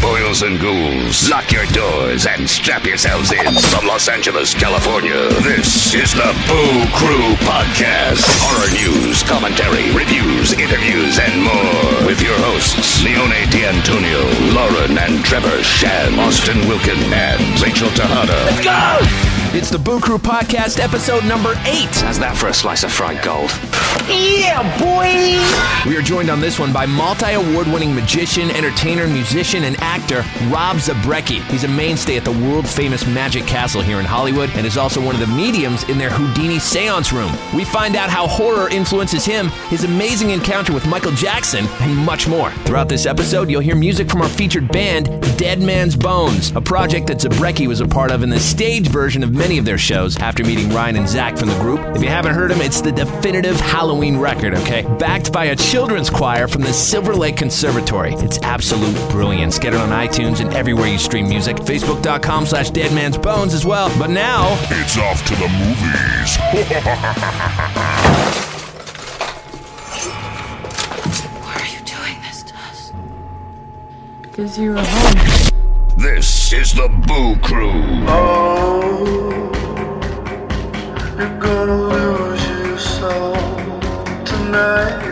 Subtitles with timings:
[0.00, 3.52] Boils and ghouls, lock your doors and strap yourselves in.
[3.74, 8.22] From Los Angeles, California, this is the Boo Crew Podcast.
[8.38, 12.06] Horror news, commentary, reviews, interviews, and more.
[12.06, 14.22] With your hosts, Leone D'Antonio,
[14.54, 18.44] Lauren and Trevor Shand, Austin Wilkin, and Rachel Tejada.
[18.54, 19.39] Let's go!
[19.52, 21.90] It's the Boo Crew Podcast, episode number eight.
[22.02, 23.50] How's that for a slice of fried gold?
[24.06, 25.90] Yeah, boy!
[25.90, 30.24] We are joined on this one by multi award winning magician, entertainer, musician, and actor
[30.50, 31.42] Rob Zabrecky.
[31.50, 35.04] He's a mainstay at the world famous Magic Castle here in Hollywood and is also
[35.04, 37.32] one of the mediums in their Houdini seance room.
[37.52, 42.28] We find out how horror influences him, his amazing encounter with Michael Jackson, and much
[42.28, 42.52] more.
[42.66, 47.08] Throughout this episode, you'll hear music from our featured band, Dead Man's Bones, a project
[47.08, 50.16] that Zabrecky was a part of in the stage version of many of their shows
[50.18, 51.80] after meeting Ryan and Zach from the group.
[51.96, 54.82] If you haven't heard them, it's the definitive Halloween record, okay?
[54.98, 58.12] Backed by a children's choir from the Silver Lake Conservatory.
[58.14, 59.58] It's absolute brilliance.
[59.58, 61.56] Get it on iTunes and everywhere you stream music.
[61.56, 63.88] Facebook.com slash Dead Man's deadmansbones as well.
[63.98, 64.58] But now...
[64.70, 66.36] It's off to the movies.
[71.40, 72.92] Why are you doing this to us?
[74.22, 75.49] Because you were home.
[76.00, 77.82] This is the Boo Crew.
[78.08, 79.52] Oh,
[81.18, 83.34] you're gonna lose your soul
[84.24, 85.09] tonight.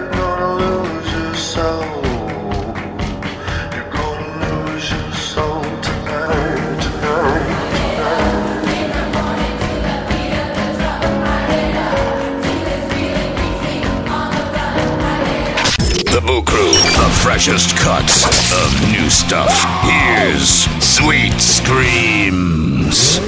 [17.38, 19.64] Freshest cuts of new stuff.
[19.82, 23.20] Here's Sweet Screams.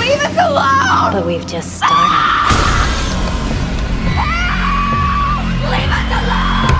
[0.00, 1.12] Leave us alone!
[1.12, 2.10] But we've just started.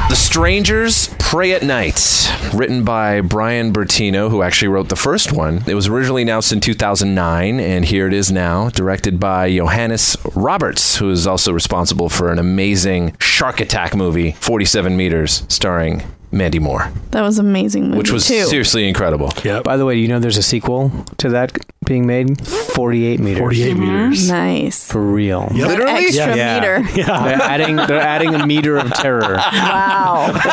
[0.09, 5.62] The Strangers Prey at Night, written by Brian Bertino, who actually wrote the first one.
[5.69, 10.97] It was originally announced in 2009, and here it is now, directed by Johannes Roberts,
[10.97, 16.92] who is also responsible for an amazing shark attack movie, 47 Meters, starring Mandy Moore,
[17.10, 18.44] That was amazing movie which was too.
[18.44, 19.32] seriously incredible.
[19.44, 19.62] Yeah.
[19.62, 22.46] By the way, do you know there's a sequel to that being made?
[22.46, 23.38] 48 meters.
[23.38, 23.80] 48 mm-hmm.
[23.80, 24.30] meters.
[24.30, 24.90] Nice.
[24.90, 25.48] For real.
[25.52, 25.90] Literally?
[25.90, 26.82] Extra meter.
[26.94, 29.36] They're adding they're adding a meter of terror.
[29.36, 30.40] Wow.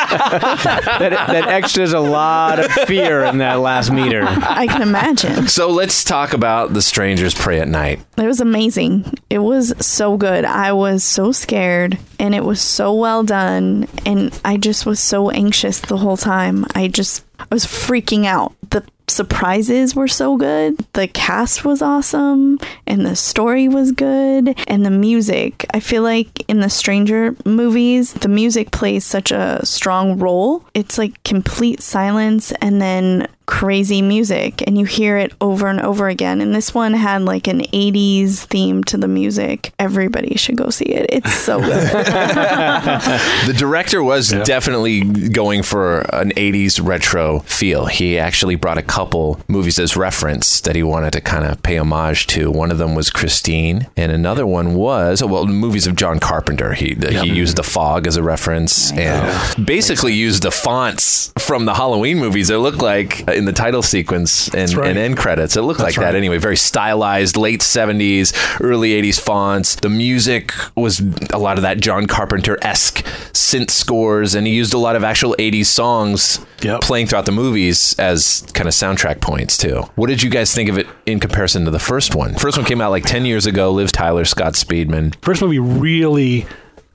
[0.98, 4.24] That, that extras a lot of fear in that last meter.
[4.24, 5.48] I can imagine.
[5.48, 8.00] So let's talk about The Strangers Prey at Night.
[8.18, 9.14] It was amazing.
[9.30, 10.44] It was so good.
[10.44, 15.30] I was so scared and it was so well done and I just was so
[15.30, 16.66] anxious the whole time.
[16.76, 18.54] I just I was freaking out.
[18.70, 20.78] The surprises were so good.
[20.94, 25.66] The cast was awesome and the story was good and the music.
[25.74, 30.66] I feel like in the Stranger movies, the music plays such a strong role.
[30.74, 36.10] It's like complete silence and then crazy music and you hear it over and over
[36.10, 36.42] again.
[36.42, 39.72] And this one had like an 80s theme to the music.
[39.80, 41.06] Everybody should go see it.
[41.10, 41.88] It's so good.
[41.92, 47.86] The director was definitely going for an 80s retro feel.
[47.86, 51.78] He actually brought a couple movies as reference that he wanted to kind of pay
[51.78, 52.50] homage to.
[52.50, 56.74] One of them was Christine, and another one was, oh, well, movies of John Carpenter.
[56.74, 61.76] He, he used The Fog as a reference and basically used the fonts from the
[61.76, 62.50] Halloween movies.
[62.50, 64.90] It looked like uh, in the title sequence and, right.
[64.90, 65.56] and end credits.
[65.56, 66.40] It looked That's like that anyway.
[66.40, 69.76] Very stylized, late 70s, early 80s fonts.
[69.76, 74.74] The music was a lot of that John Carpenter esque synth scores, and he used
[74.74, 76.82] a lot of actual 80s songs Yep.
[76.82, 79.82] playing throughout the movies as kind of soundtrack points, too.
[79.96, 82.36] What did you guys think of it in comparison to the first one?
[82.36, 83.72] First one came out like 10 years ago.
[83.72, 85.16] Liv Tyler, Scott Speedman.
[85.22, 86.46] First movie really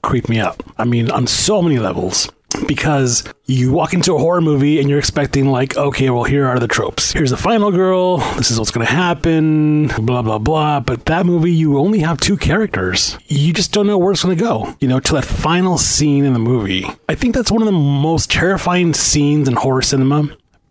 [0.01, 0.63] creeped me up.
[0.77, 2.29] I mean, on so many levels.
[2.67, 6.59] because you walk into a horror movie and you're expecting like okay well here are
[6.59, 10.79] the tropes here's the final girl this is what's going to happen blah blah blah
[10.79, 14.37] but that movie you only have two characters you just don't know where it's going
[14.37, 17.63] to go you know to that final scene in the movie i think that's one
[17.63, 20.23] of the most terrifying scenes in horror cinema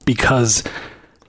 [0.04, 0.62] because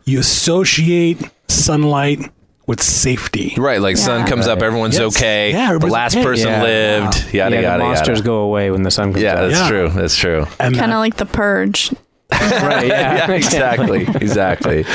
[0.06, 2.30] you associate sunlight
[2.66, 4.28] with safety Right, like sun Yeah.
[4.28, 5.16] comes up, everyone's Yes.
[5.18, 5.52] okay.
[5.52, 6.24] Yeah, the everybody's last okay.
[6.24, 6.64] person Yeah.
[6.64, 7.34] lived.
[7.34, 8.22] Yada yeah, yada the monsters yada.
[8.26, 9.50] go away when the sun comes Yeah, out.
[9.50, 9.68] that's Yeah.
[9.68, 9.90] true.
[9.90, 10.46] That's true.
[10.60, 11.92] and Kind of like the purge.
[12.32, 12.88] right.
[12.88, 14.86] Yeah, yeah, exactly, exactly.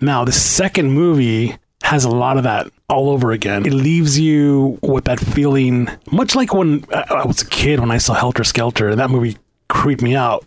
[0.00, 3.64] Now, the second movie has a lot of that all over again.
[3.66, 7.90] It leaves you with that feeling, much like when I I was a kid when
[7.90, 9.36] I saw Helter Skelter, and that movie
[9.68, 10.44] creeped me out.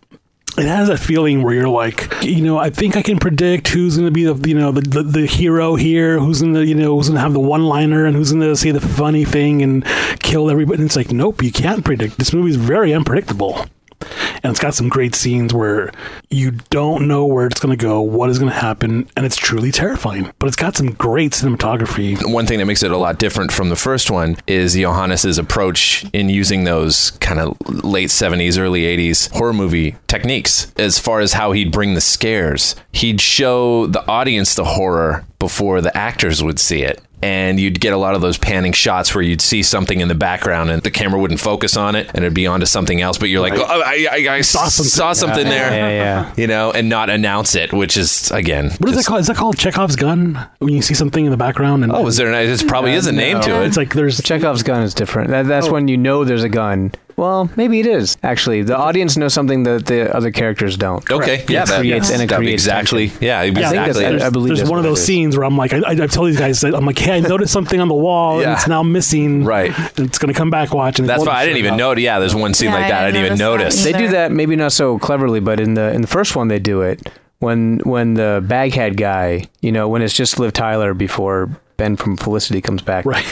[0.57, 3.95] It has that feeling where you're like, you know, I think I can predict who's
[3.95, 6.73] going to be the, you know, the, the, the hero here, who's going to, you
[6.73, 9.61] know, who's going to have the one-liner, and who's going to say the funny thing
[9.61, 9.85] and
[10.19, 10.81] kill everybody.
[10.81, 12.17] And it's like, nope, you can't predict.
[12.17, 13.65] This movie is very unpredictable
[14.01, 15.91] and it's got some great scenes where
[16.29, 19.35] you don't know where it's going to go, what is going to happen, and it's
[19.35, 20.31] truly terrifying.
[20.39, 22.17] But it's got some great cinematography.
[22.31, 26.05] One thing that makes it a lot different from the first one is Johannes's approach
[26.13, 31.33] in using those kind of late 70s, early 80s horror movie techniques as far as
[31.33, 32.75] how he'd bring the scares.
[32.91, 37.01] He'd show the audience the horror before the actors would see it.
[37.21, 40.13] And you'd get a lot of those panning shots where you'd see something in the
[40.15, 43.17] background and the camera wouldn't focus on it and it'd be onto something else.
[43.17, 44.69] But you're like, oh, I, I, I saw something.
[44.69, 45.71] something, saw something Yeah, there.
[45.71, 45.89] yeah,
[46.27, 46.33] yeah.
[46.37, 48.69] You know, and not announce it, which is, again.
[48.77, 49.21] What is that called?
[49.21, 50.47] Is that called Chekhov's gun?
[50.59, 52.31] When you see something in the background and Oh, is there?
[52.31, 53.65] An, it probably is a name to it.
[53.67, 55.31] It's like there's Chekhov's gun is different.
[55.31, 55.47] That, Oh.
[55.47, 56.91] that's when you know there's a gun.
[57.17, 58.61] Well, maybe it is actually.
[58.61, 61.09] The audience knows something that the other characters don't.
[61.09, 63.07] Okay, yeah, It that creates and it creates exactly.
[63.09, 63.23] tension.
[63.25, 64.05] Yeah, I think that's- exactly.
[64.05, 66.11] I- there's, I believe there's one of those scenes where I'm like, I, I, I've
[66.11, 68.49] told these guys that I'm like, hey, I noticed something on the wall Yeah.
[68.49, 69.43] and it's now missing.
[69.45, 69.71] Right.
[69.97, 70.99] And it's going to come back watch.
[70.99, 71.91] And That's it's- why I didn't even know.
[71.93, 73.03] Yeah, there's one scene Yeah, like that.
[73.03, 73.83] I didn't even didn't notice.
[73.83, 76.49] notice They do that maybe not so cleverly, but in the in the first one
[76.49, 77.09] they do it
[77.39, 82.15] when when the baghead guy, you know, when it's just Liv Tyler before Ben from
[82.17, 83.05] Felicity comes back.
[83.05, 83.25] Right.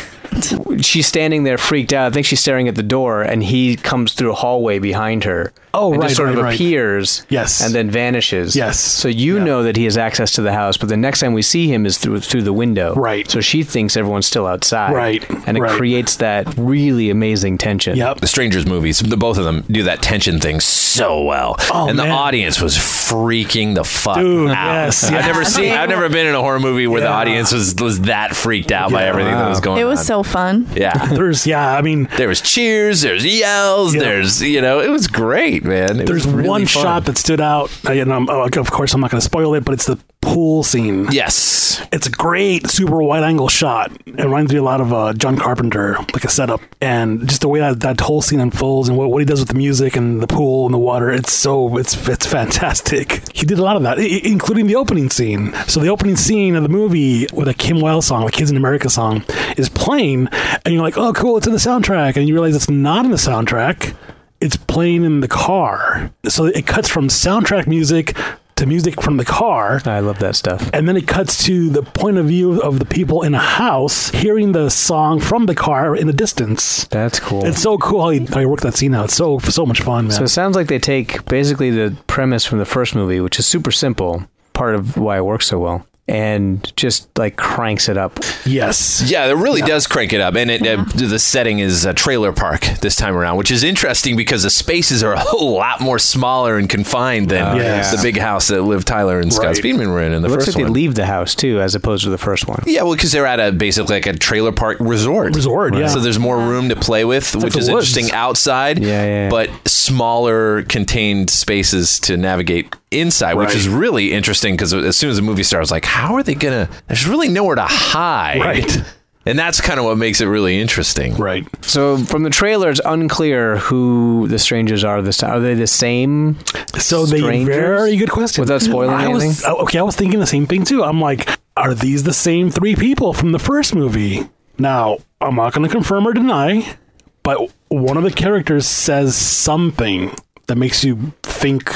[0.83, 2.07] She's standing there freaked out.
[2.07, 5.53] I think she's staring at the door, and he comes through a hallway behind her.
[5.77, 6.55] Oh, and right, just sort right, of right.
[6.55, 7.25] appears.
[7.27, 7.61] Yes.
[7.61, 8.55] and then vanishes.
[8.55, 8.79] Yes.
[8.79, 9.43] So you Yeah.
[9.43, 11.85] know that he has access to the house, but the next time we see him
[11.85, 12.93] is through through the window.
[12.95, 13.29] Right.
[13.29, 14.93] So she thinks everyone's still outside.
[14.93, 15.71] Right, And it right.
[15.77, 17.97] creates that really amazing tension.
[17.97, 18.21] Yep.
[18.21, 21.99] The Strangers movies, the both of them do that tension thing so well, Oh, and
[21.99, 24.85] the audience was freaking the fuck Dude, out.
[24.85, 27.75] yes, I've never seen, I've never been in a horror movie where the audience was
[27.75, 29.09] was that freaked out by Yeah.
[29.09, 29.81] everything that was going on.
[29.81, 30.64] It was so fun.
[30.75, 31.07] yeah.
[31.13, 34.01] There's, yeah, I mean, There was cheers, there's yells, Yeah.
[34.01, 35.99] there's you know, it was great, man.
[36.01, 36.83] It there's really one fun.
[36.83, 37.69] shot that stood out.
[37.87, 39.97] And I'm, of course, I'm not going to spoil it, but it's the
[40.35, 41.07] pool scene.
[41.11, 41.81] Yes.
[41.93, 43.89] It's a great super wide angle shot.
[44.05, 47.47] It reminds me a lot of uh, John Carpenter, like a setup, and just the
[47.47, 50.21] way that, that whole scene unfolds and what, what he does with the music and
[50.21, 51.09] the pool and the water.
[51.09, 53.25] It's so it's it's fantastic.
[53.33, 55.53] He did a lot of that, including the opening scene.
[55.67, 58.57] So the opening scene of the movie with a Kim Wilde song, the Kids in
[58.57, 59.23] America song,
[59.55, 60.27] is playing,
[60.65, 63.11] and you're like, oh, cool, it's in the soundtrack, and you realize it's not in
[63.11, 63.95] the soundtrack.
[64.41, 66.11] It's playing in the car.
[66.27, 68.17] So it cuts from soundtrack music
[68.55, 70.69] to music from the car I love that stuff.
[70.73, 74.09] and then it cuts to the point of view of the people in a house
[74.11, 76.85] hearing the song from the car in the distance.
[76.85, 77.45] That's cool.
[77.45, 79.05] It's so cool how you, how he worked that scene out.
[79.05, 80.11] It's so so much fun, man.
[80.17, 83.45] So it sounds like they take basically the premise from the first movie, which is
[83.45, 88.19] super simple, part of why it works so well, and just like cranks it up.
[88.45, 89.03] yes.
[89.09, 92.31] Yeah, it really does crank it up, and it, uh, the setting is a trailer
[92.31, 95.97] park this time around, which is interesting because the spaces are a whole lot more
[95.97, 97.95] smaller and confined than Yes.
[97.95, 99.55] the big house that Liv Tyler and Scott Right.
[99.57, 100.73] Speedman were in in the It looks first like one.
[100.73, 102.61] they leave the house too, as opposed to the first one.
[102.67, 105.35] yeah, well, because they're at a basically like a trailer park resort.
[105.35, 105.87] Resort, yeah.
[105.87, 107.89] So there's more room to play with, like which the is woods.
[107.97, 108.77] interesting outside.
[108.79, 109.29] Yeah, yeah, yeah.
[109.29, 115.15] But smaller, contained spaces to navigate inside, which is really interesting because as soon as
[115.17, 116.69] the movie starts, like, how are they gonna?
[116.87, 118.39] There's really nowhere to hide.
[118.39, 118.77] Right.
[119.27, 121.15] And that's kind of what makes it really interesting.
[121.15, 121.47] Right.
[121.65, 125.31] So from the trailer, it's unclear who the strangers are this time.
[125.31, 126.37] Are they the same?
[126.77, 127.55] So they Strangers?
[127.55, 128.43] very good question.
[128.43, 129.45] Without spoiling I was, anything?
[129.47, 130.83] oh, okay, I was thinking the same thing too.
[130.83, 134.29] I'm like, are these the same three people from the first movie?
[134.59, 136.77] Now, I'm not going to confirm or deny,
[137.23, 140.13] but one of the characters says something
[140.45, 141.71] that makes you think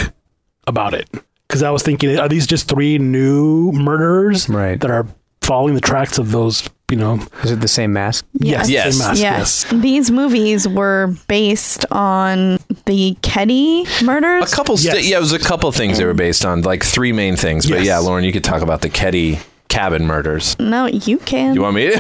[0.67, 1.09] about it.
[1.50, 4.79] Because I was thinking, are these just three new murderers Right.
[4.79, 5.08] that are
[5.41, 7.20] following the tracks of those, you know?
[7.44, 8.24] Is it the same mask?
[8.34, 8.70] Yes.
[8.70, 8.96] Yes.
[8.96, 9.65] same mask, Yes.
[9.74, 14.53] These movies were based on the Keddie murders.
[14.53, 15.08] A couple, sta- Yes.
[15.08, 17.68] yeah, it was a couple things they were based on, like three main things.
[17.68, 19.39] But yeah, Lauren, you could talk about the Keddie
[19.79, 20.57] cabin murders.
[20.59, 21.55] No, you can.
[21.55, 21.88] You want me?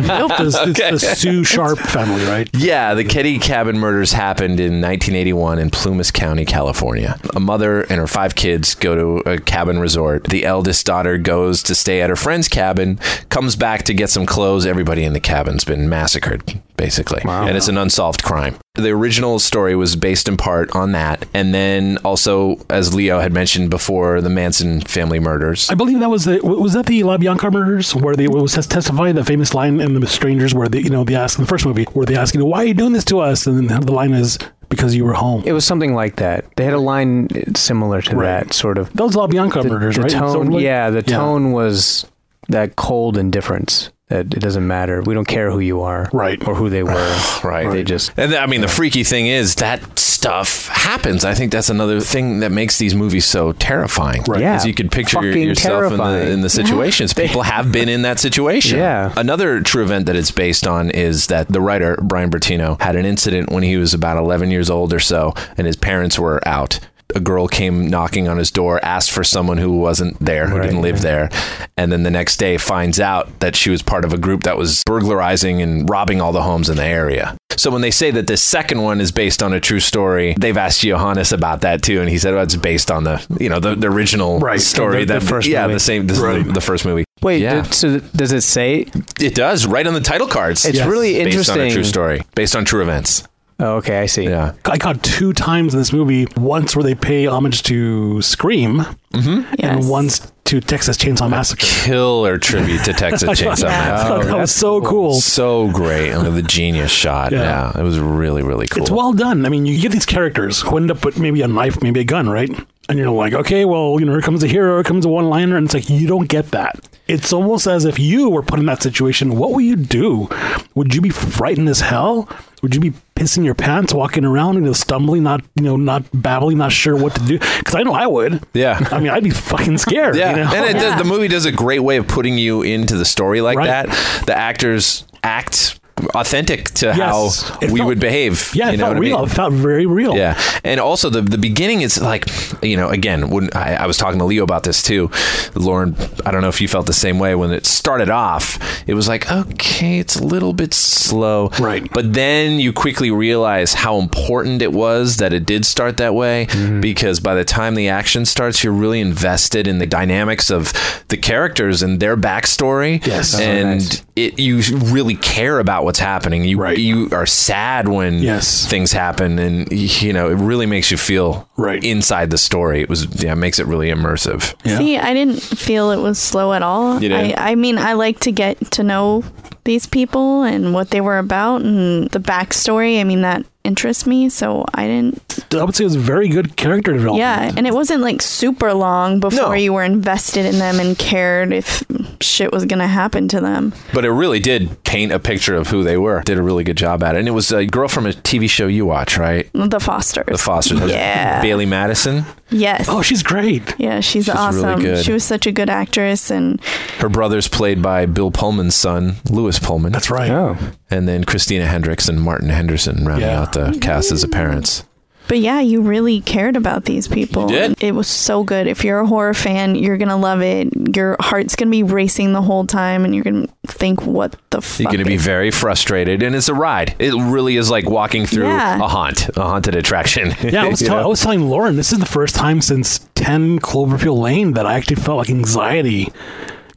[0.00, 0.90] Nope, it's, it's Okay.
[0.90, 2.48] the Sue Sharp family, right?
[2.54, 7.18] Yeah, the Keddie cabin murders happened in 1981 in Plumas County, California.
[7.36, 10.24] A mother and her five kids go to a cabin resort.
[10.24, 12.96] The eldest daughter goes to stay at her friend's cabin,
[13.28, 14.66] comes back to get some clothes.
[14.66, 17.22] Everybody in the cabin's been massacred, basically.
[17.24, 18.56] And it's an unsolved crime.
[18.80, 21.26] The original story was based in part on that.
[21.34, 25.68] And then also, as Leo had mentioned before, the Manson family murders.
[25.70, 29.24] I believe that was the was that the LaBianca murders where they was testifying the
[29.24, 31.84] famous line in the Strangers where they you know they ask in the first movie
[31.92, 34.38] where they asking why are you doing this to us and then the line is
[34.68, 35.42] because you were home.
[35.44, 36.44] It was something like that.
[36.56, 38.44] They had a line similar to Right.
[38.46, 38.92] that, sort of.
[38.92, 40.10] Those LaBianca murders, the right?
[40.10, 42.06] tone, Sort of like- yeah, the tone was
[42.48, 45.00] that cold indifference that it doesn't matter.
[45.02, 46.46] We don't care who you are, Right.
[46.46, 47.16] or who they were.
[47.42, 47.70] Right.
[47.70, 51.24] They just And I mean, the freaky thing is that stuff happens.
[51.24, 54.22] I think that's another thing that makes these movies so terrifying.
[54.28, 54.40] Right.
[54.42, 54.56] Yeah.
[54.56, 56.32] Is you could picture your- Fucking yourself in the, terrifying.
[56.32, 57.14] in the situations.
[57.14, 58.78] People have been in that situation.
[58.90, 59.12] Yeah.
[59.16, 63.04] Another true event that it's based on is that the writer, Brian Bertino, had an
[63.06, 66.80] incident when he was about 11 years old or so, and his parents were out.
[67.14, 70.66] A girl came knocking on his door, asked for someone who wasn't there, who Right,
[70.66, 71.30] didn't live there.
[71.76, 74.56] And then the next day finds out that she was part of a group that
[74.56, 77.36] was burglarizing and robbing all the homes in the area.
[77.56, 80.56] So when they say that this second one is based on a true story, they've
[80.56, 83.60] asked Johannes about that too, and he said well, it's based on the you know
[83.60, 85.74] the, the original Right, story the- the that first yeah movie.
[85.74, 87.04] the same this is the, the first movie.
[87.20, 87.42] wait.
[87.42, 88.86] yeah, th- so does it say?
[89.20, 90.64] it does right on the title cards.
[90.64, 91.38] It's really interesting.
[91.38, 93.24] based on a true story, based on true events.
[93.60, 94.24] Oh, okay, I see.
[94.24, 96.26] Yeah, I caught two times in this movie.
[96.36, 98.78] Once where they pay homage to Scream,
[99.12, 99.40] mm-hmm.
[99.40, 99.54] Yes.
[99.60, 101.64] and once to Texas Chainsaw Massacre.
[101.66, 104.08] killer tribute to Texas Chainsaw I Massacre.
[104.08, 105.14] thought that was so cool.
[105.14, 107.30] So great, I mean, the genius shot.
[107.32, 107.72] Yeah.
[107.74, 107.80] Yeah.
[107.80, 108.82] it was really really cool.
[108.82, 109.46] It's well done.
[109.46, 112.04] I mean, you get these characters who end up with maybe a knife, maybe a
[112.04, 112.50] gun, right?
[112.88, 115.28] And you're like, okay, well, you know, here comes a hero, here comes a one
[115.28, 115.56] liner.
[115.56, 116.88] And it's like, you don't get that.
[117.06, 119.36] It's almost as if you were put in that situation.
[119.36, 120.28] What would you do?
[120.74, 122.28] Would you be frightened as hell?
[122.62, 126.04] Would you be pissing your pants, walking around, you know, stumbling, not, you know, not
[126.14, 127.38] babbling, not sure what to do?
[127.38, 128.42] Because I know I would.
[128.54, 128.78] Yeah.
[128.90, 130.16] I mean, I'd be fucking scared.
[130.16, 130.50] Yeah, You know?
[130.54, 130.96] and it, Yeah.
[130.96, 133.66] the movie does a great way of putting you into the story like Right.
[133.66, 134.24] that.
[134.26, 135.78] The actors act
[136.14, 136.98] authentic to Yes.
[137.42, 138.50] how It we felt- would behave.
[138.54, 139.10] yeah, it know felt what I mean?
[139.12, 139.24] real.
[139.24, 140.16] It felt very real.
[140.16, 142.26] Yeah, and also the the beginning is like,
[142.62, 145.10] you know, again, when I, I was talking to Leo about this too,
[145.54, 145.94] Lauren.
[146.26, 148.58] I don't know if you felt the same way when it started off.
[148.86, 151.88] It was like, okay, it's a little bit slow, Right.
[151.92, 156.46] But then you quickly realize how important it was that it did start that way,
[156.50, 156.80] Mm-hmm.
[156.80, 160.72] because by the time the action starts, you're really invested in the dynamics of
[161.08, 163.04] the characters and their backstory.
[163.06, 163.34] Yes.
[163.34, 164.04] Oh, and nice.
[164.16, 164.60] it you
[164.92, 166.44] really care about what's happening.
[166.44, 166.78] You Right.
[166.78, 168.64] you are sad when Yes.
[168.66, 171.82] things happen and you know it really makes you feel Right.
[171.82, 174.78] inside the story it was yeah it makes it really immersive Yeah.
[174.78, 177.02] See, I didn't feel it was slow at all.
[177.02, 177.36] You didn't?
[177.38, 179.24] I, I mean, I like to get to know
[179.64, 183.00] these people and what they were about and the backstory.
[183.00, 184.28] I mean, that interests me.
[184.28, 185.44] So I didn't.
[185.54, 187.18] I would say it was very good character development.
[187.20, 189.62] Yeah, and it wasn't like super long before No.
[189.64, 191.84] you were invested in them and cared if
[192.20, 193.72] shit was gonna happen to them.
[193.94, 196.76] but it really did paint a picture of who they were did a really good
[196.76, 199.48] job at it and it was a girl from a tv show you watch right
[199.54, 200.26] The Fosters.
[200.26, 201.40] the fosters Yeah.
[201.42, 202.86] bailey madison Yes.
[202.88, 203.62] Oh, she's great.
[203.78, 204.80] yeah, she's, She's really awesome.
[204.80, 205.04] good.
[205.04, 206.60] She was such a good actress, and
[206.98, 210.30] her brother's played by bill pullman's son lewis pullman That's right.
[210.30, 210.56] Oh,
[210.90, 213.40] and then christina hendricks and martin henderson rounding Yeah.
[213.42, 214.84] out the cast as the parents
[215.30, 217.42] but yeah, you really cared about these people.
[217.50, 217.82] You did.
[217.82, 218.66] It was so good.
[218.66, 220.96] If you're a horror fan, you're gonna love it.
[220.96, 224.80] Your heart's gonna be racing the whole time, and you're gonna think, "What the fuck?"
[224.80, 228.26] you're going to be very frustrated and it's a ride it really is like walking
[228.26, 228.76] through Yeah.
[228.84, 232.00] a haunt a haunted attraction Yeah, I was, tell- I was telling Lauren, this is
[232.00, 236.08] the first time since 10 Cloverfield Lane that I actually felt like anxiety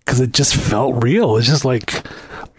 [0.05, 1.38] because it just felt real.
[1.38, 2.05] It's just like,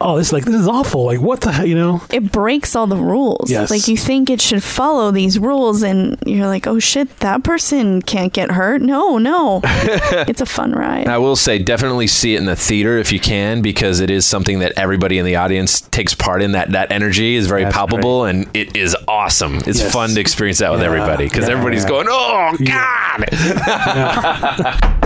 [0.00, 1.04] oh, this like this is awful.
[1.06, 2.02] Like what the hell, you know?
[2.10, 3.50] it breaks all the rules.
[3.50, 3.70] Yes.
[3.70, 8.02] Like you think it should follow these rules, and you're like, "Oh shit, that person
[8.02, 11.06] can't get hurt." No, no, it's a fun ride.
[11.08, 14.26] I will say, definitely see it in the theater if you can, because it is
[14.26, 16.52] something that everybody in the audience takes part in.
[16.52, 19.56] That that energy is very That's palpable, and it is awesome.
[19.66, 19.92] It's Yes.
[19.92, 20.86] fun to experience that with Yeah.
[20.86, 21.52] everybody because Yeah.
[21.52, 21.88] everybody's Yeah.
[21.88, 23.24] going, "Oh God!"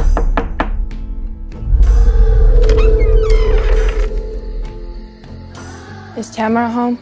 [6.18, 6.98] Is Tamara home?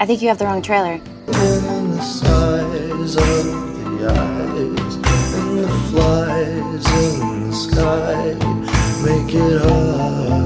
[0.00, 0.94] I think you have the wrong trailer.
[0.94, 4.96] And the size of the eyes
[5.36, 8.34] and the flies in the sky
[9.04, 10.45] make it hard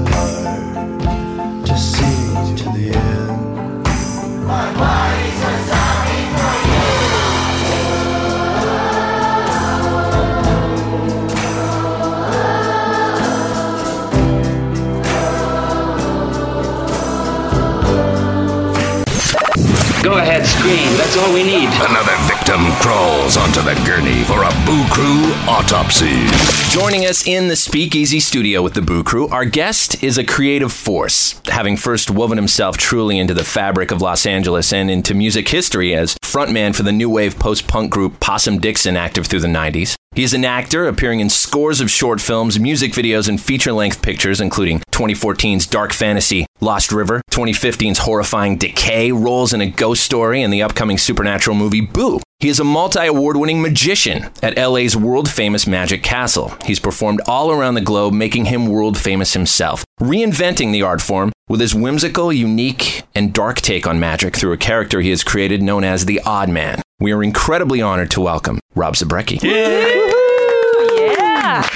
[21.11, 21.67] That's all we need.
[21.67, 26.25] Another victim crawls onto the gurney for a Boo Crew autopsy.
[26.69, 30.71] Joining us in the Speakeasy studio with the Boo Crew, our guest is a creative
[30.71, 35.49] force, having first woven himself truly into the fabric of Los Angeles and into music
[35.49, 39.47] history as frontman for the new wave post punk group Possum Dixon, active through the
[39.47, 39.97] 90s.
[40.13, 44.01] He is an actor appearing in scores of short films, music videos, and feature length
[44.01, 50.43] pictures, including 2014's dark fantasy Lost River, 2015's horrifying Decay, roles in a ghost story,
[50.43, 52.19] and the upcoming supernatural movie Boo.
[52.39, 56.51] He is a multi award winning magician at LA's world famous Magic Castle.
[56.65, 61.31] He's performed all around the globe, making him world famous himself, reinventing the art form
[61.47, 65.63] with his whimsical, unique, and dark take on magic through a character he has created
[65.63, 66.81] known as the Odd Man.
[67.01, 69.41] We are incredibly honored to welcome Rob Zabrecky.
[69.41, 70.03] Yeah.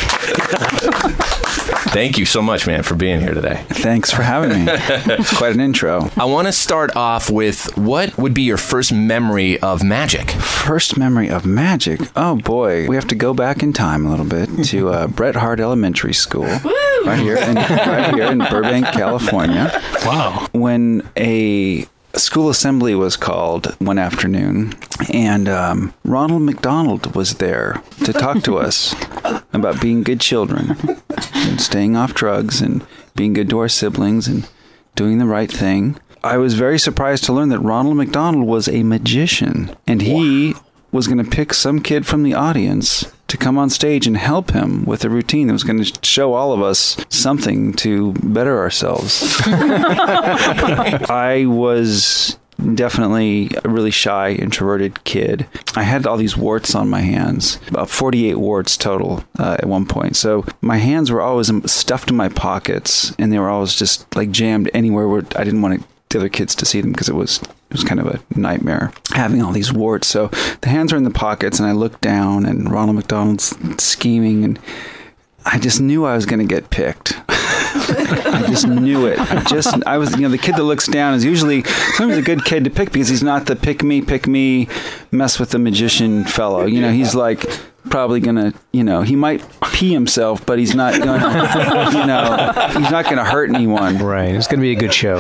[1.96, 3.64] Thank you so much, man, for being here today.
[3.70, 4.68] Thanks for having me.
[5.16, 6.12] It's quite an intro.
[6.16, 10.30] I want to start off with what would be your first memory of magic?
[10.30, 12.02] First memory of magic.
[12.16, 15.36] Oh boy, we have to go back in time a little bit to uh, Bret
[15.36, 19.72] Harte Elementary School, right here in right here in Burbank, California.
[20.06, 20.46] Wow.
[20.52, 24.74] When a school assembly was called one afternoon,
[25.14, 28.96] and um, Ronald McDonald was there to talk to us
[29.54, 30.76] about being good children
[31.34, 34.48] and staying off drugs and being good to our siblings and
[34.96, 35.98] doing the right thing.
[36.24, 40.56] I was very surprised to learn that Ronald McDonald was a magician, and he
[40.92, 44.52] was going to pick some kid from the audience to come on stage and help
[44.52, 48.60] him with a routine that was going to show all of us something to better
[48.60, 49.42] ourselves.
[49.48, 52.38] I was
[52.74, 55.48] definitely a really shy, introverted kid.
[55.76, 59.86] I had all these warts on my hands, about 48 warts total uh, at one
[59.86, 60.16] point.
[60.16, 64.32] So my hands were always stuffed in my pockets, and they were always just like
[64.32, 67.42] jammed anywhere where I didn't want the other kids to see them because it was
[67.70, 70.08] it was kind of a nightmare having all these warts.
[70.08, 70.28] So
[70.62, 74.60] the hands are in the pockets, and I looked down, and Ronald McDonald's scheming, and
[75.46, 77.14] I just knew I was going to get picked.
[77.28, 79.20] I just knew it.
[79.20, 81.64] I just I was you know the kid that looks down is usually
[81.96, 84.68] sometimes a good kid to pick because he's not the pick me pick me
[85.12, 86.66] mess with the magician fellow.
[86.66, 87.46] You know he's like
[87.90, 92.92] probably gonna you know he might pee himself but he's not gonna you know he's
[92.92, 93.98] not gonna hurt anyone.
[93.98, 94.36] Right.
[94.36, 95.18] It's going to be a good show.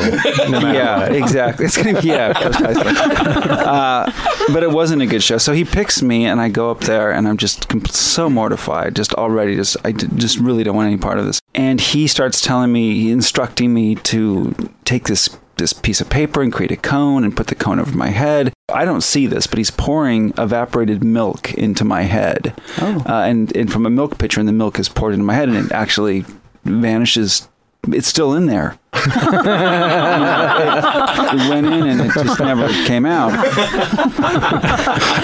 [0.49, 1.15] No yeah, what.
[1.15, 1.65] exactly.
[1.65, 2.34] It's gonna be yeah.
[3.65, 4.12] Uh,
[4.54, 5.38] but it wasn't a good show.
[5.38, 8.95] So he picks me, and I go up there, and I'm just com- so mortified,
[8.95, 11.39] just already, just I d- just really don't want any part of this.
[11.54, 14.54] And he starts telling me, instructing me to
[14.86, 17.96] take this this piece of paper and create a cone and put the cone over
[17.96, 18.54] my head.
[18.70, 23.72] I don't see this, but he's pouring evaporated milk into my head, uh, and and
[23.72, 26.26] from a milk pitcher, and the milk is poured into my head, and it actually
[26.63, 27.48] vanishes.
[27.88, 28.80] It's still in there.
[30.16, 33.32] It went in and it just never came out.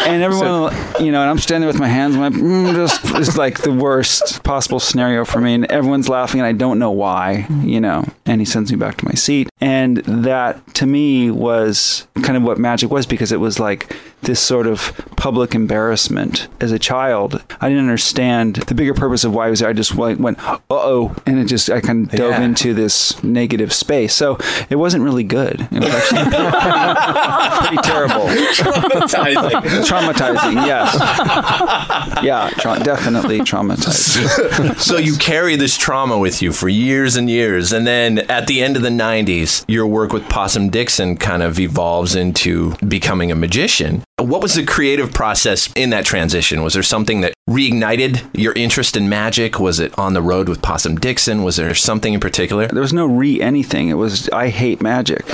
[0.07, 3.37] and everyone, you know, and I'm standing there with my hands, my mm, just it's
[3.37, 7.47] like the worst possible scenario for me, and everyone's laughing, and I don't know why,
[7.61, 8.05] you know.
[8.25, 12.43] And he sends me back to my seat, and that to me was kind of
[12.43, 16.47] what magic was because it was like this sort of public embarrassment.
[16.59, 19.69] As a child, I didn't understand the bigger purpose of why I was there.
[19.69, 22.41] I just like went, uh oh, and it just I kind of dove Yeah.
[22.43, 24.13] into this negative space.
[24.15, 24.37] So
[24.69, 25.67] it wasn't really good.
[25.71, 26.23] It was actually
[27.67, 28.27] pretty terrible.
[28.53, 29.61] Traumatizing.
[29.85, 30.97] Traumatizing, yes.
[32.21, 34.79] Yeah, tra- definitely traumatizing.
[34.79, 38.61] so you carry this trauma with you for years and years, and then at the
[38.61, 43.35] end of the '90s, your work with Possum Dixon kind of evolves into becoming a
[43.35, 44.03] magician.
[44.23, 46.61] What was the creative process in that transition?
[46.63, 49.59] Was there something that reignited your interest in magic?
[49.59, 51.43] Was it on the road with Possum Dixon?
[51.43, 52.67] Was there something in particular?
[52.67, 53.89] There was no re anything.
[53.89, 55.25] It was I hate magic.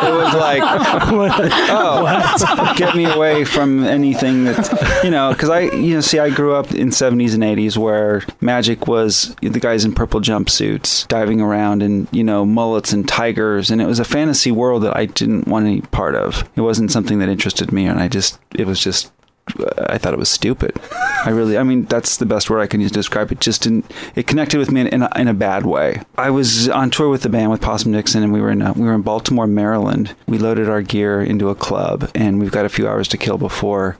[0.00, 0.62] So it was like,
[1.70, 5.32] oh, get me away from anything that you know.
[5.32, 9.34] Because I, you know, see, I grew up in '70s and '80s where magic was
[9.40, 13.86] the guys in purple jumpsuits diving around and you know mullets and tigers, and it
[13.86, 16.48] was a fantasy world that I didn't want any part of.
[16.56, 19.10] It wasn't something that interested me, and I just, it was just
[19.88, 20.78] I thought it was stupid.
[21.24, 23.40] I really, I mean, that's the best word I can use to describe it.
[23.40, 26.02] Just didn't, it connected with me in, in, a, in a bad way.
[26.16, 28.72] I was on tour with the band with Possum Dixon, and we were in uh
[28.74, 30.14] we were in Baltimore, Maryland.
[30.26, 33.38] We loaded our gear into a club, and we've got a few hours to kill
[33.38, 33.96] before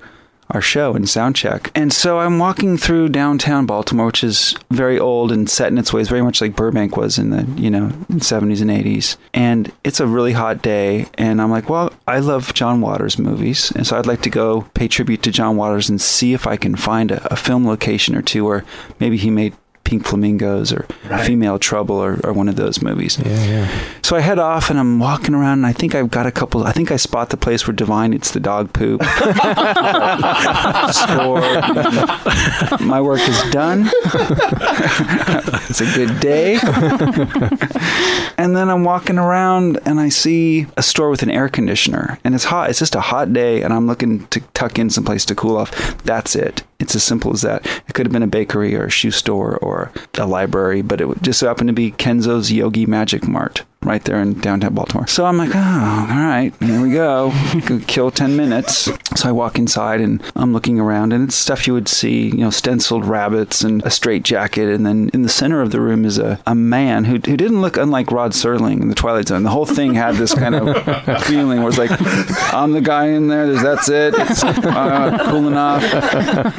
[0.50, 1.70] our show and sound check.
[1.74, 5.92] And so I'm walking through downtown Baltimore, which is very old and set in its
[5.92, 9.16] ways, very much like Burbank was in the, you know, 70s and 80s.
[9.32, 11.06] And it's a really hot day.
[11.16, 13.70] And I'm like, well, I love John Waters movies.
[13.72, 16.56] And so I'd like to go pay tribute to John Waters and see if I
[16.56, 18.64] can find a, a film location or two where
[18.98, 19.54] maybe he made
[19.84, 20.86] Pink Flamingos or
[21.24, 23.18] Female Trouble or, or one of those movies.
[23.18, 23.68] Yeah, yeah.
[24.02, 26.32] So So I head off and I'm walking around and I think I've got a
[26.32, 26.64] couple.
[26.64, 29.02] I think I spot the place where Divine eats the dog poop.
[30.92, 31.40] Score.
[32.84, 33.88] My work is done.
[35.68, 36.58] it's a good day.
[38.36, 42.34] and then I'm walking around and I see a store with an air conditioner and
[42.34, 42.70] it's hot.
[42.70, 45.70] It's just a hot day and I'm looking to tuck in someplace to cool off.
[46.02, 46.64] That's it.
[46.80, 47.64] It's as simple as that.
[47.86, 49.69] It could have been a bakery or a shoe store or
[50.18, 54.34] a library, but it just happened to be Kenzo's Yogi Magic Mart right there in
[54.34, 55.06] downtown Baltimore.
[55.06, 57.32] So I'm like, oh, all right, here we go.
[57.64, 58.90] Could Kill 10 minutes.
[59.16, 62.38] So I walk inside and I'm looking around and it's stuff you would see, you
[62.38, 64.68] know, stenciled rabbits and a straight jacket.
[64.68, 67.62] And then in the center of the room is a, a man who, who didn't
[67.62, 69.44] look unlike Rod Serling in The Twilight Zone.
[69.44, 71.90] The whole thing had this kind of feeling where it's like,
[72.52, 73.46] I'm the guy in there.
[73.54, 74.14] That's it.
[74.14, 75.80] It's uh, cool enough.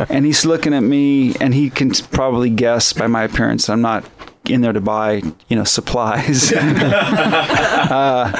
[0.11, 4.03] And he's looking at me and he can probably guess by my appearance I'm not
[4.51, 6.51] in there to buy, you know, supplies.
[6.55, 8.31] uh,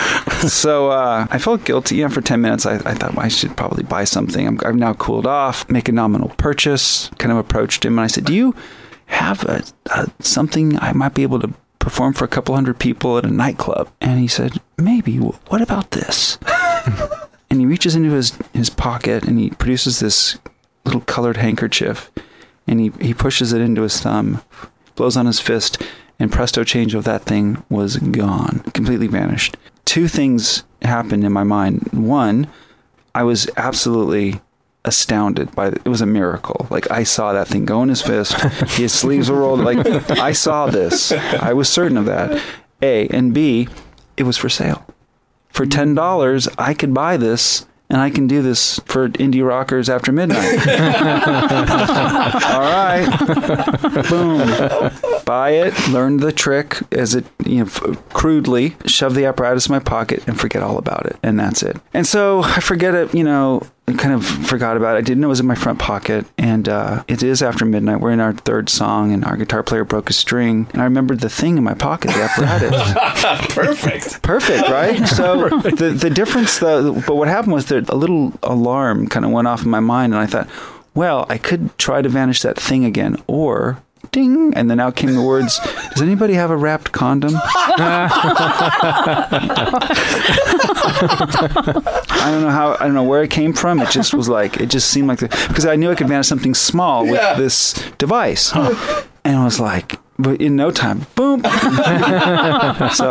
[0.47, 1.97] so uh, I felt guilty.
[1.97, 4.47] You know, for 10 minutes, I, I thought well, I should probably buy something.
[4.47, 7.97] I'm, I've now cooled off, make a nominal purchase, kind of approached him.
[7.97, 8.55] And I said, Do you
[9.07, 13.17] have a, a, something I might be able to perform for a couple hundred people
[13.17, 13.89] at a nightclub?
[13.99, 15.17] And he said, Maybe.
[15.17, 16.37] What about this?
[17.49, 20.37] and he reaches into his, his pocket and he produces this
[20.85, 22.11] little colored handkerchief
[22.67, 24.41] and he, he pushes it into his thumb,
[24.95, 25.81] blows on his fist,
[26.21, 29.57] and presto change of that thing was gone, completely vanished.
[29.85, 31.89] Two things happened in my mind.
[31.91, 32.47] One,
[33.15, 34.39] I was absolutely
[34.85, 35.81] astounded by it.
[35.83, 36.67] it was a miracle.
[36.69, 38.33] Like I saw that thing go in his fist,
[38.77, 39.61] his sleeves were rolled.
[39.61, 41.11] Like I saw this.
[41.11, 42.39] I was certain of that.
[42.83, 43.67] A and B,
[44.15, 44.85] it was for sale.
[45.49, 49.89] For ten dollars, I could buy this and I can do this for indie rockers
[49.89, 50.65] after midnight.
[52.45, 53.05] All right,
[54.09, 57.69] boom, buy it, learn the trick as it you know
[58.13, 61.77] crudely, shove the apparatus in my pocket and forget all about it, and that's it.
[61.93, 63.61] And so I forget it, you know.
[63.97, 64.99] Kind of forgot about it.
[64.99, 67.99] I didn't know it was in my front pocket, and uh, it is after midnight.
[67.99, 71.19] We're in our third song, and our guitar player broke a string, and I remembered
[71.19, 73.53] the thing in my pocket, the apparatus.
[73.55, 74.21] Perfect.
[74.21, 75.01] Perfect, right?
[75.21, 79.31] So the the difference, though, but what happened was that a little alarm kind of
[79.31, 80.47] went off in my mind, and I thought,
[80.93, 85.13] well, I could try to vanish that thing again, or ding, and then out came
[85.13, 85.59] the words,
[85.93, 87.33] "Does anybody have a wrapped condom?"
[90.93, 93.79] I don't know how, I don't know where it came from.
[93.81, 96.25] It just was like, it just seemed like the, because I knew I could manage
[96.27, 97.33] something small with Yeah.
[97.35, 99.99] this device, and I was like.
[100.19, 101.41] But in no time, boom.
[101.43, 101.47] so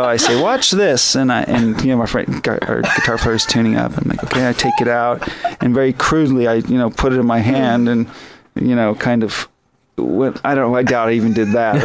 [0.05, 3.45] I say, "Watch this," and I and you know my friend, our guitar player is
[3.45, 3.97] tuning up.
[3.97, 5.27] I'm like, "Okay," I take it out,
[5.59, 8.07] and very crudely, I you know put it in my hand, and
[8.55, 9.49] you know, kind of
[9.97, 11.81] went, I don't know, I doubt I even did that.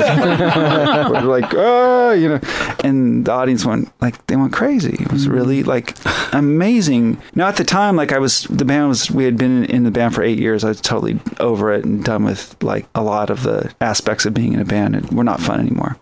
[1.27, 2.41] Like, oh, you know,
[2.85, 4.97] and the audience went, like, they went crazy.
[5.01, 5.69] It was really, mm-hmm.
[5.69, 5.97] like,
[6.33, 7.21] amazing.
[7.35, 9.91] Now, at the time, like, I was, the band was, we had been in the
[9.91, 10.65] band for eight years.
[10.65, 14.35] I was totally over it and done with, like, a lot of the aspects of
[14.35, 15.97] being in a band, and we're not fun anymore.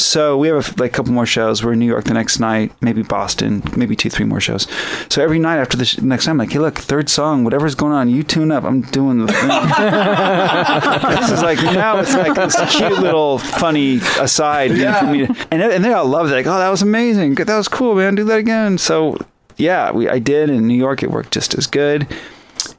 [0.00, 1.62] So we have a, like a couple more shows.
[1.62, 4.66] We're in New York the next night, maybe Boston, maybe two, three more shows.
[5.10, 7.74] So every night after the sh- next time, I'm like, hey, look, third song, whatever's
[7.74, 8.64] going on, you tune up.
[8.64, 9.50] I'm doing the thing.
[11.40, 15.62] is like now it's like this cute little funny aside know, for me, to, and
[15.62, 16.34] and they all loved it.
[16.34, 17.34] Like, oh, that was amazing.
[17.34, 18.14] That was cool, man.
[18.14, 18.78] Do that again.
[18.78, 19.18] So
[19.56, 21.02] yeah, we I did in New York.
[21.02, 22.06] It worked just as good,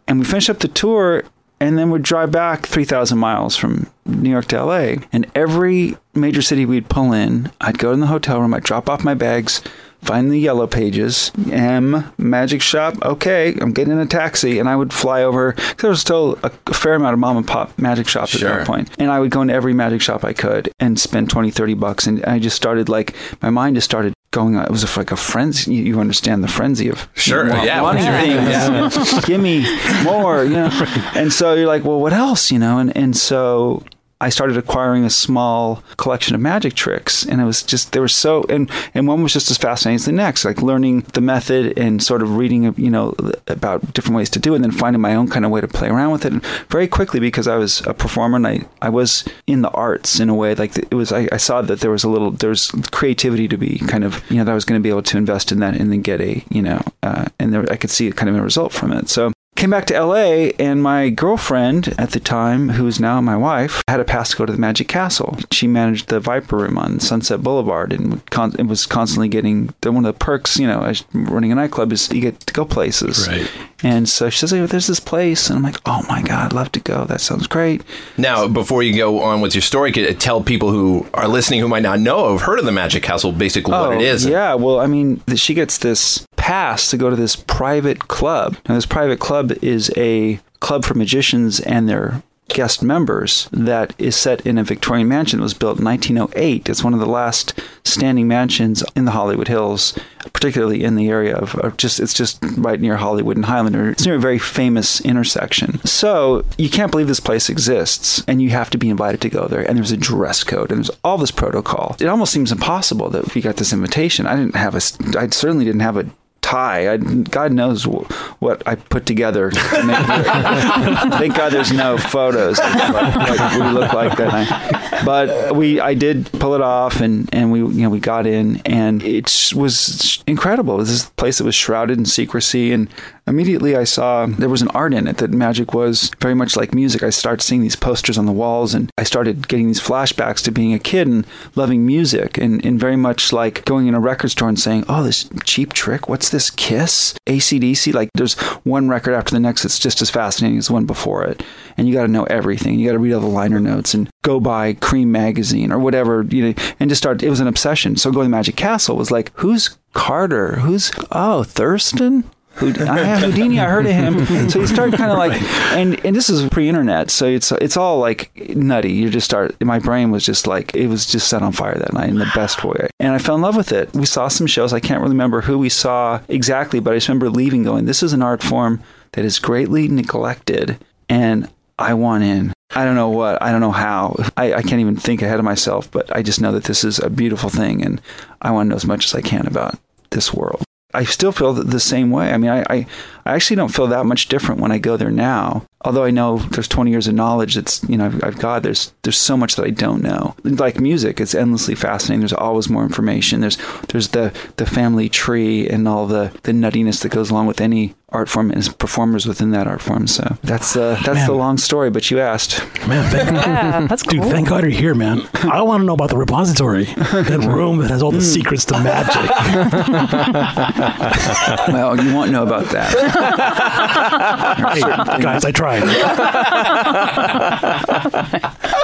[0.07, 1.23] and we finished up the tour.
[1.59, 4.95] And then we'd drive back 3,000 miles from New York to LA.
[5.13, 8.89] And every major city we'd pull in, I'd go in the hotel room, I'd drop
[8.89, 9.61] off my bags,
[10.03, 14.59] find the yellow pages, M, magic shop, okay, I'm getting in a taxi.
[14.59, 17.47] And I would fly over, 'cause there was still a, fair amount of mom and
[17.47, 18.89] pop magic shops at that point.
[18.97, 22.07] And I would go into every magic shop I could and spend 20, 30 bucks.
[22.07, 24.63] And I just started like, my mind just started going on.
[24.63, 25.73] It was like a frenzy.
[25.73, 28.89] You, you understand the frenzy of Sure, wa- yeah, wanting sure.
[28.89, 29.25] things.
[29.25, 29.65] Give me
[30.03, 30.69] more, you know.
[31.15, 32.77] And so you're like, well, what else, you know?
[32.79, 33.83] And and so
[34.21, 38.07] I started acquiring a small collection of magic tricks, and it was just they were
[38.07, 41.77] so and and one was just as fascinating as the next, like learning the method
[41.77, 43.15] and sort of reading, you know,
[43.47, 45.67] about different ways to do it, and then finding my own kind of way to
[45.67, 46.33] play around with it.
[46.33, 50.19] And very quickly, because I was a performer and I I was in the arts
[50.19, 52.69] in a way, like it was I, I saw that there was a little there's
[52.91, 55.17] creativity to be kind of you know that I was going to be able to
[55.17, 58.11] invest in that and then get a you know uh, and there I could see
[58.11, 59.09] kind of a result from it.
[59.09, 63.37] So came back to LA and my girlfriend at the time, who is now my
[63.37, 65.37] wife, had a pass to go to the Magic Castle.
[65.51, 69.91] She managed the Viper Room on Sunset Boulevard and con- and was constantly getting the,
[69.91, 72.65] one of the perks, you know, as running a nightclub is you get to go
[72.65, 73.27] places.
[73.27, 73.49] Right.
[73.83, 75.49] And so she says, hey, there's this place.
[75.49, 77.05] And I'm like, oh my God, I'd love to go.
[77.05, 77.81] That sounds great.
[78.17, 81.59] Now, before you go on with your story, could you tell people who are listening
[81.59, 84.25] who might not know have heard of the Magic Castle, basically what it oh, is.
[84.25, 88.57] Oh, Yeah, well, I mean, she gets this pass to go to this private club.
[88.67, 92.21] Now, this private club is a club for magicians and their
[92.53, 96.69] guest members that is set in a Victorian mansion that was built in 1908.
[96.69, 99.97] It's one of the last standing mansions in the Hollywood Hills,
[100.33, 103.89] particularly in the area of, of just it's just right near Hollywood and Highlander.
[103.89, 105.79] It's near a very famous intersection.
[105.85, 109.47] So you can't believe this place exists, and you have to be invited to go
[109.47, 109.67] there.
[109.67, 111.95] And there's a dress code, and there's all this protocol.
[111.99, 114.27] It almost seems impossible that we got this invitation.
[114.27, 114.81] I didn't have a,
[115.17, 116.09] I certainly didn't have a
[116.41, 116.93] tie.
[116.93, 119.51] I, God knows what I put together.
[119.51, 119.59] To.
[119.59, 125.05] Thank God there's no photos what, we look like that.
[125.05, 128.61] But we, I did pull it off, and and we, you know, we got in,
[128.65, 130.75] and it was incredible.
[130.75, 132.89] It was this place that was shrouded in secrecy, and
[133.27, 136.73] immediately I saw there was an art in it that magic was very much like
[136.73, 137.03] music.
[137.03, 140.51] I started seeing these posters on the walls, and I started getting these flashbacks to
[140.51, 144.29] being a kid and loving music, and, and very much like going in a record
[144.29, 146.09] store and saying, "Oh, this cheap trick.
[146.09, 146.49] What's this?
[146.49, 150.73] Kiss, ACDC." Like there's one record after the next that's just as fascinating as the
[150.73, 151.43] one before it,
[151.77, 152.79] and you got to know everything.
[152.79, 156.23] You got to read all the liner notes and go buy Creem magazine or whatever,
[156.23, 157.23] you know, and just start.
[157.23, 157.95] It was an obsession.
[157.95, 160.57] So going to Magic Castle was like, who's Carter?
[160.57, 162.23] Who's oh Thurston?
[162.61, 163.59] Houd- I have Houdini.
[163.59, 164.25] I heard of him.
[164.51, 165.41] So you start kind of like,
[165.73, 168.91] and and this is pre-internet, so it's it's all like nutty.
[168.91, 169.61] You just start.
[169.63, 172.29] My brain was just like it was just set on fire that night in the
[172.35, 173.93] best way, and I fell in love with it.
[173.93, 174.73] We saw some shows.
[174.73, 178.03] I can't really remember who we saw exactly, but I just remember leaving, going, "This
[178.03, 178.81] is an art form
[179.13, 180.77] that is greatly neglected,
[181.09, 183.41] and I want in." I don't know what.
[183.41, 184.15] I don't know how.
[184.37, 186.99] I, I can't even think ahead of myself, but I just know that this is
[186.99, 188.01] a beautiful thing, and
[188.41, 189.75] I want to know as much as I can about
[190.11, 190.63] this world.
[190.93, 192.31] I still feel the same way.
[192.31, 192.85] I mean, I, I,
[193.25, 195.65] I actually don't feel that much different when I go there now.
[195.83, 198.93] Although I know there's 20 years of knowledge that's, you know, I've, I've got, there's,
[199.01, 200.35] there's so much that I don't know.
[200.43, 202.19] Like music, it's endlessly fascinating.
[202.19, 203.41] There's always more information.
[203.41, 203.57] There's,
[203.87, 207.95] there's the, the family tree and all the, the nuttiness that goes along with any
[208.09, 210.05] art form and performers within that art form.
[210.05, 212.59] So that's, uh, that's the long story, but you asked.
[212.87, 215.27] Man, thank, Yeah, that's dude, thank God you're here, man.
[215.33, 218.79] I want to know about the repository, that room that has all the secrets to
[218.83, 219.31] magic.
[221.71, 222.91] Well, you won't know about that.
[224.71, 224.79] Hey,
[225.21, 225.83] guys, I tried.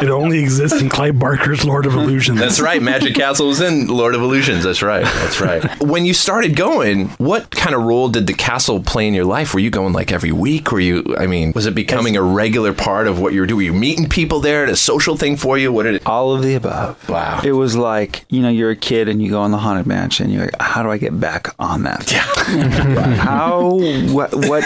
[0.02, 2.40] it only exists in Clive Barker's Lord of Illusions.
[2.40, 2.82] That's right.
[2.82, 4.64] Magic Castle was in Lord of Illusions.
[4.64, 5.04] That's right.
[5.04, 5.82] That's right.
[5.82, 9.54] When you started going, what kind of role did the castle play in your life?
[9.54, 10.72] Were you going like every week?
[10.72, 13.58] Were you, I mean, was it becoming a regular part of what you were doing?
[13.58, 14.66] Were you meeting people there?
[14.66, 15.72] A social thing for you?
[15.72, 16.06] What did it?
[16.06, 17.08] All of the above.
[17.10, 17.42] Wow.
[17.44, 20.30] It was like, you know, you're a kid and you go on the Haunted Mansion
[20.30, 22.12] you're like, how do I get back on that?
[22.12, 22.22] Yeah.
[23.16, 23.78] how,
[24.18, 24.64] what, what,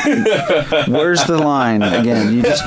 [0.88, 2.34] where's the line again?
[2.34, 2.64] You just,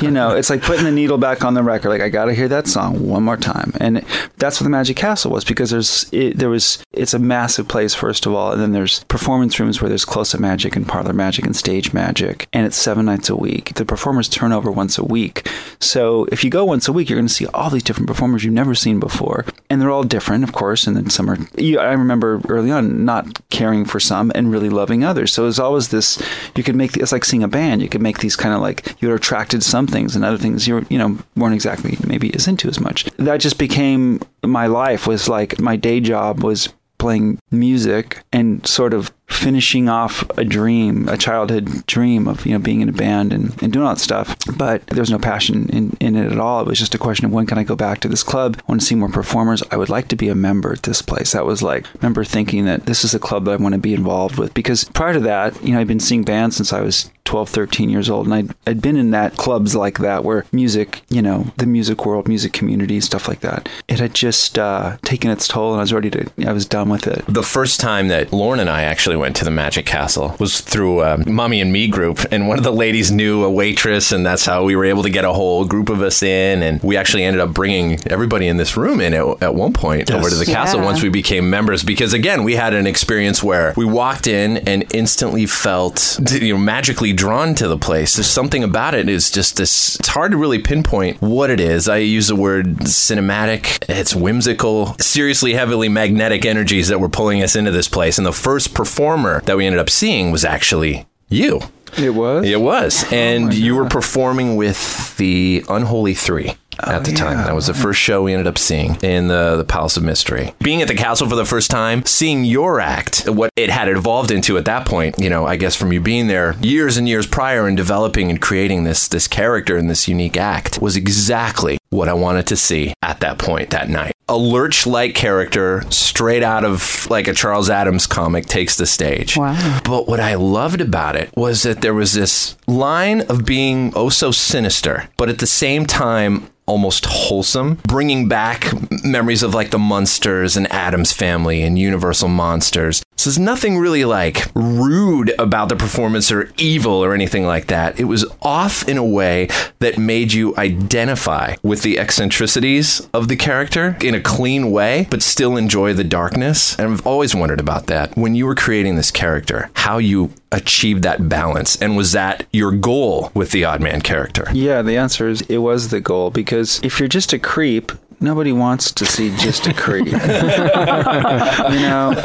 [0.00, 1.88] you know, it's like putting the needle back on the record.
[1.88, 3.72] Like, I got to hear that song one more time.
[3.80, 4.04] And
[4.38, 7.94] that's what the Magic Castle was because there's, it, there was, it's a massive place,
[7.94, 8.52] first of all.
[8.52, 11.92] And then there's performance rooms where there's close up magic and parlor magic and stage
[11.92, 12.46] magic.
[12.52, 13.74] And it's seven nights a week.
[13.74, 15.48] The performers turn over once a week.
[15.80, 18.44] So if you go once a week, you're going to see all these different performers
[18.44, 19.44] you've never seen before.
[19.68, 20.86] And they're all different, of course.
[20.86, 25.02] And then some are, I remember early on not caring for some and really loving
[25.02, 25.32] others.
[25.32, 26.19] So it was always this,
[26.56, 27.82] you could make, it's like seeing a band.
[27.82, 30.66] You could make these kind of like, you're attracted to some things and other things
[30.66, 33.04] you're you know, weren't exactly maybe as into as much.
[33.16, 38.92] That just became my life was like, my day job was playing music and sort
[38.92, 43.32] of finishing off a dream, a childhood dream of you know being in a band
[43.32, 44.36] and, and doing all that stuff.
[44.56, 46.60] But there was no passion in, in it at all.
[46.60, 48.56] It was just a question of when can I go back to this club?
[48.58, 49.62] I want to see more performers.
[49.70, 51.32] I would like to be a member at this place.
[51.32, 53.80] That was like I remember thinking that this is a club that I want to
[53.80, 56.80] be involved with because prior to that, you know, I'd been seeing bands since I
[56.80, 58.26] was 12, 13 years old.
[58.26, 62.04] And I'd, I'd been in that clubs like that where music, you know, the music
[62.04, 63.68] world, music community, stuff like that.
[63.86, 66.88] It had just uh, taken its toll and I was ready to, I was done
[66.88, 67.24] with it.
[67.28, 71.00] The first time that Lauren and I actually went to the Magic Castle was through
[71.00, 74.24] uh, a Mommy and Me group, and one of the ladies knew a waitress, and
[74.26, 76.62] that's how we were able to get a whole group of us in.
[76.62, 80.08] And we actually ended up bringing everybody in this room in at, at one point
[80.08, 80.18] Yes.
[80.18, 80.86] over to the castle Yeah.
[80.86, 81.82] once we became members.
[81.82, 86.58] Because again, we had an experience where we walked in and instantly felt you know
[86.58, 88.14] magically drawn to the place.
[88.16, 89.96] There's something about it is just this.
[90.00, 91.88] It's hard to really pinpoint what it is.
[91.88, 93.84] I use the word cinematic.
[93.88, 98.16] It's whimsical, seriously heavily magnetic energies that were pulling us into this place.
[98.18, 98.72] And the first
[99.10, 101.60] performer that we ended up seeing was actually you.
[101.98, 102.46] It was.
[102.46, 107.38] It was, oh and you were performing with the Unholy Three at oh, the time.
[107.38, 110.54] That was the first show we ended up seeing in the, the Palace of Mystery.
[110.60, 114.30] Being at the castle for the first time, seeing your act, what it had evolved
[114.30, 117.26] into at that point, you know, I guess from you being there years and years
[117.26, 122.08] prior and developing and creating this this character and this unique act was exactly what
[122.08, 124.12] I wanted to see at that point that night.
[124.28, 129.36] A lurch like character straight out of like a Charles Addams comic takes the stage.
[129.36, 129.80] Wow.
[129.84, 134.08] But what I loved about it was that there was this line of being oh
[134.08, 138.72] so sinister, but at the same time almost wholesome, bringing back
[139.02, 143.02] memories of like the Munsters and Addams family and Universal Monsters.
[143.20, 148.00] So there's nothing really like rude about the performance or evil or anything like that.
[148.00, 149.48] It was off in a way
[149.80, 155.20] that made you identify with the eccentricities of the character in a clean way, but
[155.20, 156.78] still enjoy the darkness.
[156.78, 158.16] And I've always wondered about that.
[158.16, 161.76] When you were creating this character, how you achieved that balance.
[161.76, 164.48] And was that your goal with the odd man character?
[164.54, 168.52] Yeah, the answer is it was the goal because if you're just a creep, nobody
[168.52, 170.06] wants to see just a creep.
[170.06, 170.22] you know,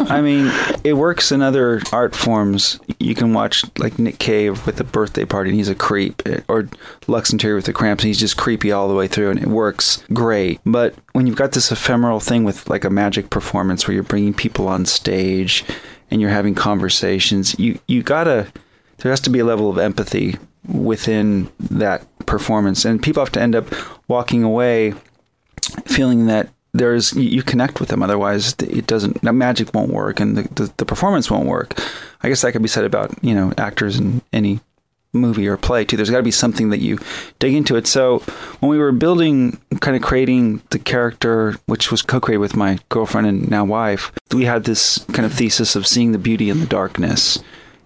[0.10, 0.52] I mean,
[0.84, 2.80] it works in other art forms.
[3.00, 6.70] You can watch like Nick Cave with the birthday party and he's a creep, or
[7.08, 9.48] Lux Interior with the cramps and he's just creepy all the way through and it
[9.48, 10.60] works great.
[10.66, 14.34] But when you've got this ephemeral thing with like a magic performance where you're bringing
[14.34, 15.64] people on stage
[16.12, 18.48] and you're having conversations, you you gotta
[18.98, 23.42] there has to be a level of empathy within that performance, and people have to
[23.42, 23.68] end up
[24.08, 24.94] walking away
[25.86, 30.42] feeling that there's you connect with them otherwise it doesn't magic won't work and the,
[30.56, 31.80] the, the, performance won't work.
[32.22, 34.60] I guess that could be said about you know actors in any
[35.14, 35.96] movie or play too.
[35.96, 37.00] There's got to be something that you
[37.40, 37.88] dig into it.
[37.88, 38.20] So
[38.60, 43.28] when we were building kind of creating the character which was co-created with my girlfriend
[43.28, 46.66] and now wife we had this kind of thesis of seeing the beauty in the
[46.66, 47.40] darkness.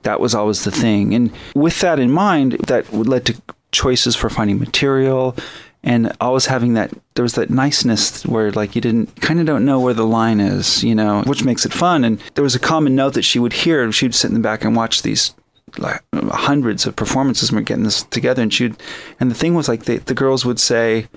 [0.04, 1.14] That was always the thing.
[1.14, 3.40] And with that in mind that would led to
[3.72, 5.36] choices for finding material
[5.84, 9.64] and always having that there was that niceness where like you didn't kind of don't
[9.66, 12.04] know where the line is you know which makes it fun.
[12.04, 13.90] And there was a common note that she would hear.
[13.92, 15.34] She'd sit in the back and watch these
[15.78, 18.42] like hundreds of performances and we're getting this together.
[18.42, 18.76] And she'd
[19.20, 21.08] and the thing was like the, the girls would say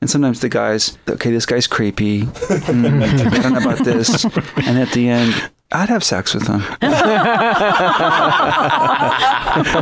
[0.00, 2.22] and sometimes the guys okay this guy's creepy.
[2.74, 4.24] Mm, i don't know about this.
[4.24, 6.60] And at the end I'd have sex with them.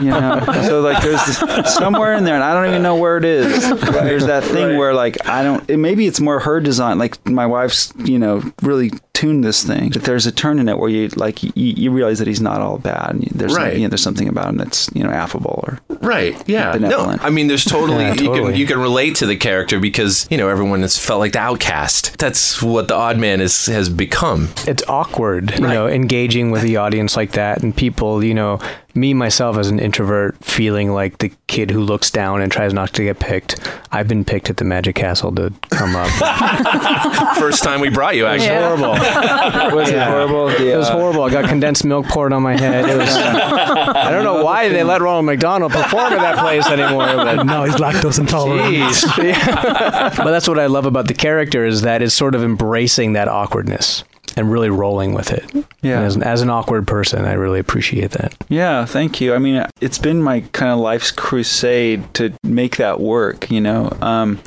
[0.02, 3.18] you know, so like there's this, somewhere in there, and I don't even know where
[3.18, 3.68] it is.
[3.80, 4.78] There's that thing right.
[4.78, 5.68] where like I don't.
[5.68, 6.98] It, maybe it's more her design.
[6.98, 8.90] Like my wife's, you know, really
[9.22, 9.90] tuned this thing.
[9.90, 12.60] That there's a turn in it where you like you, you realize that he's not
[12.60, 13.20] all bad.
[13.32, 13.76] There's right.
[13.76, 16.36] you know, there's something about him that's you know affable or right.
[16.48, 16.72] Yeah.
[16.72, 18.38] No, I mean, there's totally, yeah, totally.
[18.38, 21.32] you can you can relate to the character because you know everyone has felt like
[21.32, 22.18] the outcast.
[22.18, 24.48] That's what the odd man is has become.
[24.66, 25.60] It's awkward, right.
[25.60, 28.60] you know, engaging with the audience like that, and people, you know,
[28.94, 32.92] me myself as an introvert feeling like the kid who looks down and tries not
[32.92, 33.58] to get picked.
[33.90, 37.36] I've been picked at the Magic Castle to come up.
[37.38, 38.48] First time we brought you, actually.
[38.48, 38.76] Yeah.
[38.76, 39.76] Horrible.
[39.76, 40.08] was yeah.
[40.08, 40.50] it horrible?
[40.52, 40.74] Yeah.
[40.74, 41.22] It was horrible.
[41.22, 42.88] I got condensed milk poured on my head.
[42.88, 43.08] It was.
[43.08, 47.06] I don't know why they let Ronald McDonald perform at that place anymore.
[47.06, 48.62] But no, he's lactose intolerant.
[50.16, 53.28] but that's what I love about the character is that it's sort of embracing that
[53.28, 54.04] awkwardness
[54.36, 55.44] and really rolling with it.
[55.82, 56.00] Yeah.
[56.02, 58.34] As, as, an awkward person, I really appreciate that.
[58.48, 59.34] Yeah, thank you.
[59.34, 63.96] I mean, it's been my kind of life's crusade to make that work, you know.
[64.00, 64.40] Um,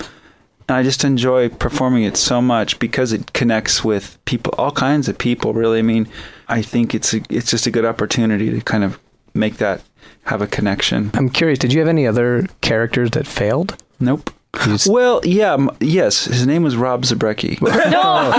[0.67, 5.07] and I just enjoy performing it so much because it connects with people, all kinds
[5.07, 5.79] of people, really.
[5.79, 6.07] I mean,
[6.47, 8.99] I think it's a, it's just a good opportunity to kind of
[9.33, 9.83] make that
[10.23, 11.11] have a connection.
[11.13, 13.81] I'm curious, did you have any other characters that failed?
[13.99, 14.31] Nope.
[14.63, 16.25] He's, well, yeah, yes.
[16.25, 17.61] His name was Rob Zabrecky.
[17.61, 18.31] no.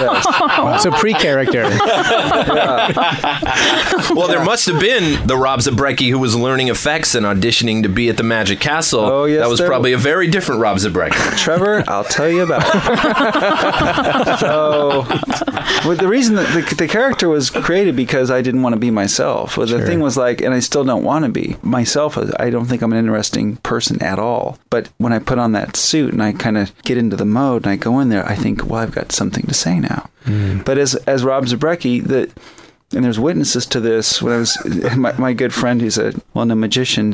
[0.00, 0.82] yes.
[0.82, 1.62] So pre-character.
[1.62, 3.40] yeah.
[4.14, 7.88] Well, there must have been the Rob Zabrecky who was learning effects and auditioning to
[7.88, 9.00] be at the Magic Castle.
[9.00, 9.40] Oh, yes.
[9.40, 11.38] That was probably a very different Rob Zabrecky.
[11.38, 14.38] Trevor, I'll tell you about it.
[14.40, 15.06] so,
[15.86, 18.90] well, the reason that the, the, character was created because I didn't want to be
[18.90, 19.56] myself.
[19.56, 19.86] Well, the sure.
[19.86, 22.18] thing was like, and I still don't want to be myself.
[22.18, 24.58] I don't think I'm an interesting person at all.
[24.70, 27.64] But when I put on that suit and I kind of get into the mode
[27.64, 30.08] and I go in there, I think, well, I've got something to say now.
[30.24, 30.64] Mm.
[30.64, 32.30] But as as Rob Zabrecky, that
[32.92, 34.20] and there's witnesses to this.
[34.20, 34.58] When I was
[34.96, 37.12] my, my good friend, who's a well-known magician,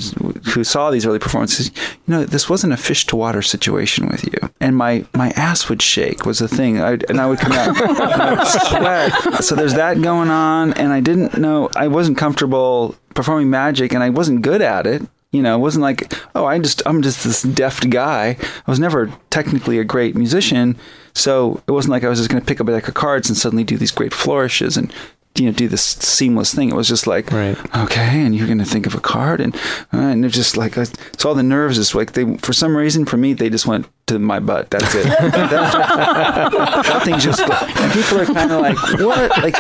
[0.53, 4.25] who saw these early performances, you know, this wasn't a fish to water situation with
[4.25, 4.51] you.
[4.61, 7.69] And my my ass would shake was the thing, I'd, and I would come out
[7.79, 9.45] would sweat.
[9.45, 14.03] So there's that going on, and I didn't know I wasn't comfortable performing magic, and
[14.03, 15.03] I wasn't good at it.
[15.37, 18.39] You know, it wasn't like, oh, I just I'm just this deft guy.
[18.41, 20.79] I was never technically a great musician,
[21.13, 23.29] so it wasn't like I was just going to pick up a deck of cards
[23.29, 24.91] and suddenly do these great flourishes and
[25.39, 26.71] you know do this seamless thing.
[26.71, 27.59] It was just like right.
[27.77, 29.55] okay, and you're going to think of a card, and
[29.93, 32.77] uh, and it's just like I, so all the nerves is like they for some
[32.77, 34.71] reason for me they just went to my butt.
[34.71, 35.05] That's it.
[35.21, 39.57] That's nothing just and people are kind of like what like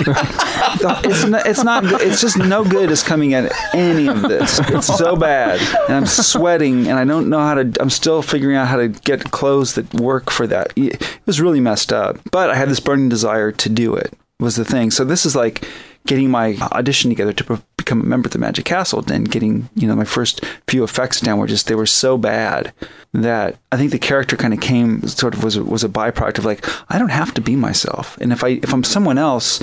[1.04, 4.60] it's not, it's not it's just no good is coming at any of this.
[4.68, 7.72] It's so bad, and I'm sweating, and I don't know how to.
[7.80, 10.72] I'm still figuring out how to get clothes that work for that.
[10.76, 14.12] It was really messed up, but I had this burning desire to do it.
[14.38, 14.90] Was the thing.
[14.90, 15.66] So this is like
[16.06, 19.70] getting my audition together to pro- become a member of the Magic Castle and getting,
[19.74, 22.72] you know, my first few effects down were just they were so bad
[23.14, 26.38] that I think the character kind of came sort of was a, was a byproduct
[26.38, 28.18] of like I don't have to be myself.
[28.18, 29.62] And if I if I'm someone else,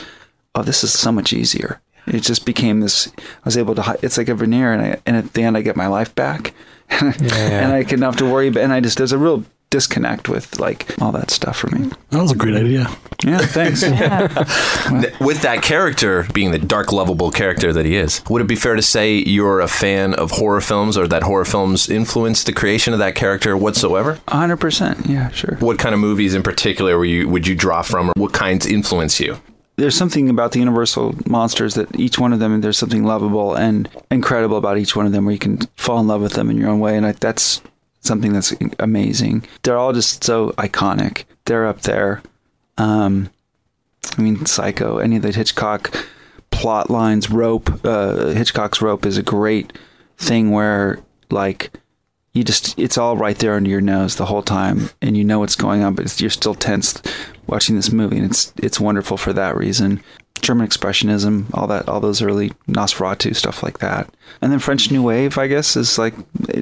[0.56, 1.82] oh, this is so much easier.
[2.08, 5.18] It just became this I was able to it's like a veneer and I, and
[5.18, 6.54] at the end I get my life back.
[6.90, 10.30] and I can not have to worry about and I just there's a real disconnect
[10.30, 11.90] with like all that stuff for me.
[12.12, 12.88] That was a great idea.
[13.24, 13.82] Yeah, thanks.
[15.20, 18.76] With that character being the dark, lovable character that he is, would it be fair
[18.76, 22.94] to say you're a fan of horror films or that horror films influenced the creation
[22.94, 24.20] of that character whatsoever?
[24.28, 25.10] 100%.
[25.10, 25.56] Yeah, sure.
[25.56, 28.68] What kind of movies in particular were you, would you draw from or what kinds
[28.68, 29.42] influence you?
[29.76, 33.90] there's something about the universal monsters that each one of them there's something lovable and
[34.12, 36.58] incredible about each one of them where you can fall in love with them in
[36.58, 37.60] your own way and I, that's
[38.04, 39.46] something that's amazing.
[39.64, 41.24] They're all just so iconic.
[41.46, 42.22] They're up there.
[42.78, 43.30] Um,
[44.18, 45.96] i mean psycho any of the hitchcock
[46.52, 49.74] plot lines rope uh, hitchcock's rope is a great
[50.18, 51.00] thing where
[51.32, 51.72] like
[52.34, 55.40] you just it's all right there under your nose the whole time and you know
[55.40, 57.02] what's going on but you're still tense
[57.48, 60.02] watching this movie and it's it's wonderful for that reason
[60.44, 64.08] german expressionism all that all those early nosferatu stuff like that
[64.42, 66.14] and then french new wave i guess is like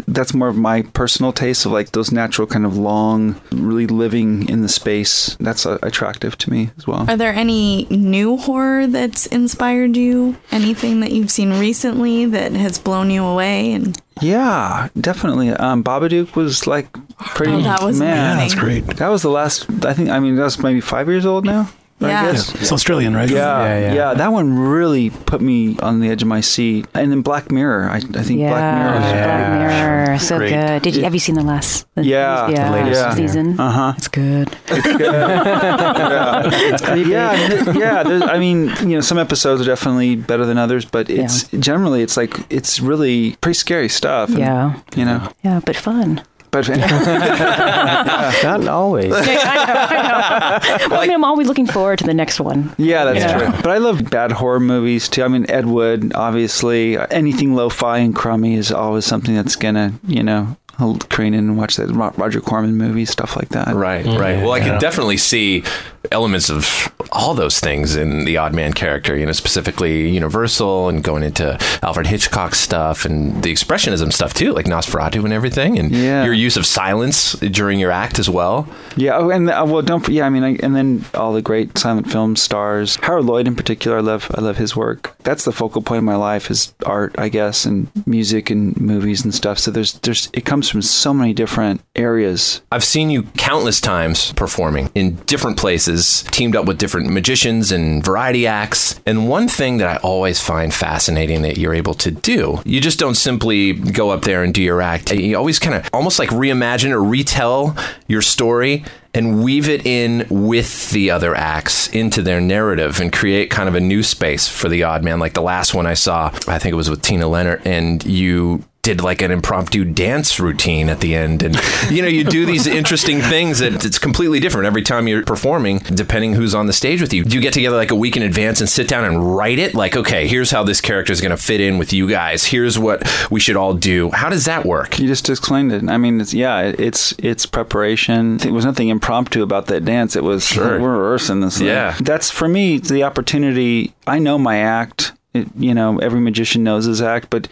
[0.08, 4.48] that's more of my personal taste of like those natural kind of long really living
[4.48, 8.88] in the space that's uh, attractive to me as well Are there any new horror
[8.88, 10.38] that's inspired you?
[10.52, 13.74] Anything that you've seen recently that has blown you away?
[13.74, 15.50] And Yeah, definitely.
[15.50, 17.54] Um, Babadook was like pretty.
[17.54, 18.58] Oh, that was man, amazing.
[18.58, 18.98] Yeah, that's great.
[18.98, 19.70] That was the last.
[19.86, 20.10] I think.
[20.10, 21.70] I mean, that's maybe five years old now.
[22.02, 22.32] I Yeah.
[22.32, 23.30] It's Australian, right?
[23.30, 24.14] Yeah, Yeah, yeah, yeah.
[24.16, 26.88] That one really put me on the edge of my seat.
[26.94, 27.90] And then Black Mirror.
[27.90, 28.94] I, I think yeah, Black Mirror.
[29.02, 30.50] Was Black Mirror, so Great.
[30.54, 30.82] good.
[30.82, 31.86] Did you have you seen the last?
[31.96, 33.02] The, Yeah, the yeah, latest.
[33.02, 33.60] last season.
[33.60, 33.94] Uh huh.
[33.98, 34.50] It's good.
[34.70, 37.10] yeah, It's creepy.
[37.10, 38.04] yeah, I mean, yeah.
[38.04, 42.02] there's- I mean, you know, some episodes are definitely better than others, but it's generally
[42.02, 44.30] it's like it's really pretty scary stuff.
[44.30, 44.80] and, Yeah.
[44.96, 46.22] you know, Yeah, but fun.
[46.52, 46.68] But
[48.44, 49.12] Not always.
[49.14, 50.88] I know, I know.
[50.90, 52.74] Well, I mean, I'm always looking forward to the next one.
[52.78, 53.38] Yeah, that's Yeah.
[53.50, 53.62] true.
[53.64, 55.24] But I love bad horror movies too.
[55.24, 56.98] I mean, Ed Wood, obviously.
[57.10, 61.58] Anything lo-fi and crummy is always something that's gonna, you know, I'll crane in and
[61.58, 63.74] watch that Ro- Roger Corman movie, stuff like that.
[63.76, 64.38] Right, right.
[64.42, 65.64] Well, I can definitely see
[66.12, 71.04] elements of all those things in the odd man character, you know, specifically Universal and
[71.04, 75.92] going into Alfred Hitchcock stuff and the expressionism stuff too, like Nosferatu and everything, and
[75.92, 76.24] Yeah.
[76.24, 78.68] your use of silence during your act as well.
[78.96, 79.18] Yeah.
[79.18, 80.08] Oh, and uh, well, don't.
[80.10, 82.98] Yeah, I mean, I, and then all the great silent film stars.
[83.04, 84.32] Harold Lloyd, in particular, I love.
[84.36, 85.16] I love his work.
[85.24, 89.24] That's the focal point of my life is art, I guess, and music and movies
[89.24, 89.60] and stuff.
[89.60, 92.62] So there's, there's, it comes from so many different areas.
[92.72, 98.04] I've seen you countless times performing in different places, teamed up with different magicians and
[98.04, 99.00] variety acts.
[99.06, 102.98] And one thing that I always find fascinating that you're able to do, you just
[102.98, 105.12] don't simply go up there and do your act.
[105.12, 107.76] You always kind of almost like reimagine or retell
[108.08, 113.50] your story and weave it in with the other acts into their narrative and create
[113.50, 115.20] kind of a new space for the odd man.
[115.20, 118.64] Like the last one I saw, I think it was with Tina Leonard, and you
[118.84, 121.56] did like an impromptu dance routine at the end and
[121.90, 125.78] you know you do these interesting things that it's completely different every time you're performing
[125.94, 128.24] depending who's on the stage with you do you get together like a week in
[128.24, 131.30] advance and sit down and write it like okay here's how this character is going
[131.30, 134.66] to fit in with you guys here's what we should all do how does that
[134.66, 135.88] work You just explained it.
[135.88, 138.38] I mean, it's yeah, it's it's preparation.
[138.38, 140.16] There was nothing impromptu about that dance.
[140.16, 140.80] It was Sure.
[140.80, 141.58] we're rehearsing this.
[141.58, 141.68] thing.
[141.68, 141.96] Yeah.
[142.02, 143.94] that's for me the opportunity.
[144.08, 145.14] I know my act.
[145.34, 147.48] It, you know, every magician knows his act, but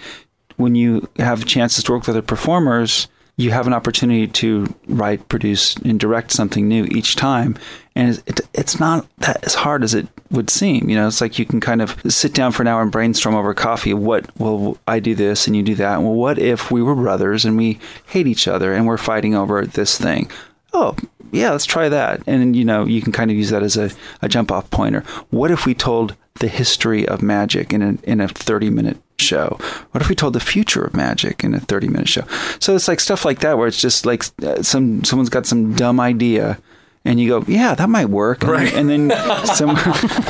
[0.60, 3.08] when you have chances to work with other performers,
[3.38, 7.58] you have an opportunity to write, produce, and direct something new each time.
[7.96, 10.90] And it's, it, it's not that as hard as it would seem.
[10.90, 13.36] You know, it's like you can kind of sit down for an hour and brainstorm
[13.36, 13.94] over coffee.
[13.94, 16.02] What, well, I do this and you do that.
[16.02, 19.66] Well, what if we were brothers and we hate each other and we're fighting over
[19.66, 20.30] this thing?
[20.74, 20.98] Oh,
[21.32, 22.22] yeah, let's try that.
[22.28, 23.92] And you know, you can kind of use that as a,
[24.22, 25.06] a jump off pointer.
[25.30, 29.58] What if we told the history of magic in a, in a 30 minute show?
[29.92, 32.24] What if we told the future of magic in a 30 minute show?
[32.60, 35.74] So it's like stuff like that where it's just like uh, some someone's got some
[35.76, 36.58] dumb idea
[37.06, 38.44] And you go, yeah, that might work.
[38.44, 38.74] And, Right.
[38.74, 39.12] and then
[39.56, 39.78] some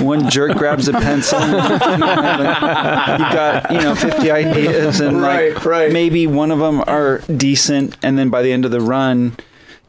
[0.05, 1.39] one jerk grabs a pencil.
[1.39, 1.53] And,
[3.19, 8.17] you've got you know 50 ideas, and like maybe one of them are decent, and
[8.17, 9.35] then by the end of the run,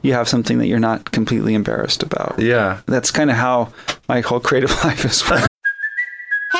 [0.02, 2.38] you have something that you're not completely embarrassed about.
[2.38, 3.72] Yeah, that's kind of how
[4.08, 5.20] my whole creative life is.
[5.20, 5.44] Hey,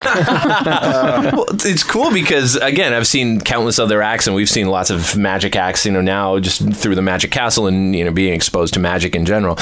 [0.04, 4.90] well, it's- it's cool because again, I've seen countless other acts, and we've seen lots
[4.90, 5.84] of magic acts.
[5.84, 9.16] You know, now just through the Magic Castle and you know being exposed to magic
[9.16, 9.58] in general,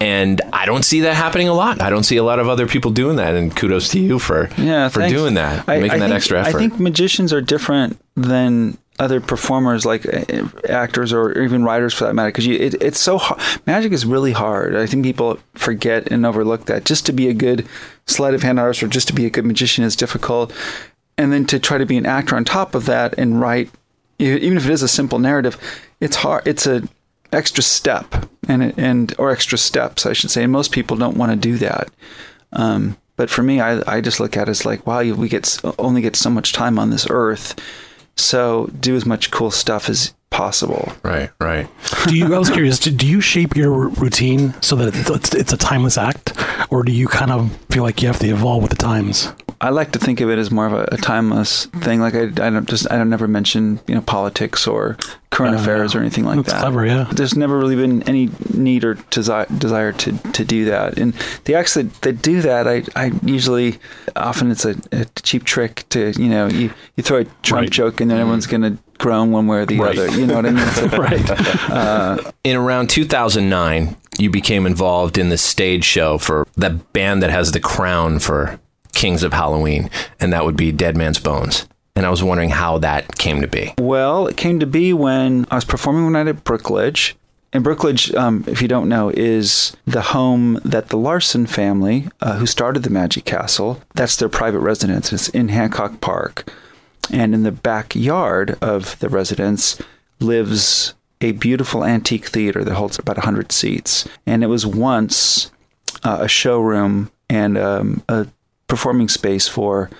[0.00, 1.80] and I don't see that happening a lot.
[1.80, 4.48] I don't see a lot of other people doing that, and kudos to you for
[4.58, 5.16] yeah, for thanks.
[5.16, 6.56] doing that, I- making I that think- extra effort.
[6.56, 12.04] I think magicians are different than other performers, like uh, actors or even writers for
[12.04, 13.40] that matter, because it, it's so hard.
[13.66, 14.74] Magic is really hard.
[14.74, 16.84] I think people forget and overlook that.
[16.84, 17.66] Just to be a good
[18.06, 20.52] sleight of hand artist or just to be a good magician is difficult,
[21.18, 23.70] and then to try to be an actor on top of that and write,
[24.18, 25.58] even if it is a simple narrative,
[26.00, 26.46] it's hard.
[26.46, 26.82] It's a
[27.32, 30.42] extra step and and or extra steps, I should say.
[30.42, 31.90] And most people don't want to do that.
[32.52, 35.58] Um, but for me, I, I just look at it as like, wow, we get
[35.78, 37.54] only get so much time on this earth,
[38.16, 40.92] so do as much cool stuff as possible.
[41.02, 41.68] Right, right.
[42.06, 42.34] do you?
[42.34, 42.78] I was curious.
[42.78, 46.32] Do, do you shape your routine so that it's, it's a timeless act,
[46.70, 49.32] or do you kind of feel like you have to evolve with the times?
[49.60, 52.00] I like to think of it as more of a, a timeless thing.
[52.00, 54.96] Like I, I don't just I don't never mention you know politics or
[55.30, 56.60] current Uh, affairs or anything like that's that.
[56.60, 57.04] clever, yeah.
[57.12, 60.98] There's never really been any need or desire, desire to, to do that.
[60.98, 61.12] And
[61.44, 63.78] the acts that, that do that, I, I usually
[64.14, 67.70] often it's a, a cheap trick to you know you, you throw a Trump Right.
[67.70, 69.98] joke and then everyone's gonna groan one way or the Right.
[69.98, 70.10] other.
[70.18, 70.64] You know what I mean?
[70.66, 71.70] It's like, right.
[71.70, 77.30] Uh, in around 2009, you became involved in the stage show for that band that
[77.30, 78.58] has the crown for
[78.96, 81.68] Kings of Halloween, and that would be Dead Man's Bones.
[81.94, 83.74] And I was wondering how that came to be.
[83.78, 87.14] Well, it came to be when I was performing one night at Brookledge.
[87.52, 92.36] And Brookledge, um, if you don't know, is the home that the Larsen family, uh,
[92.38, 95.12] who started the Magic Castle, that's their private residence.
[95.12, 96.50] It's in Hancock Park.
[97.10, 99.80] And in the backyard of the residence
[100.20, 104.08] lives a beautiful antique theater that holds about 100 seats.
[104.26, 105.50] And it was once
[106.02, 108.26] uh, a showroom and um, a
[108.66, 109.90] performing space for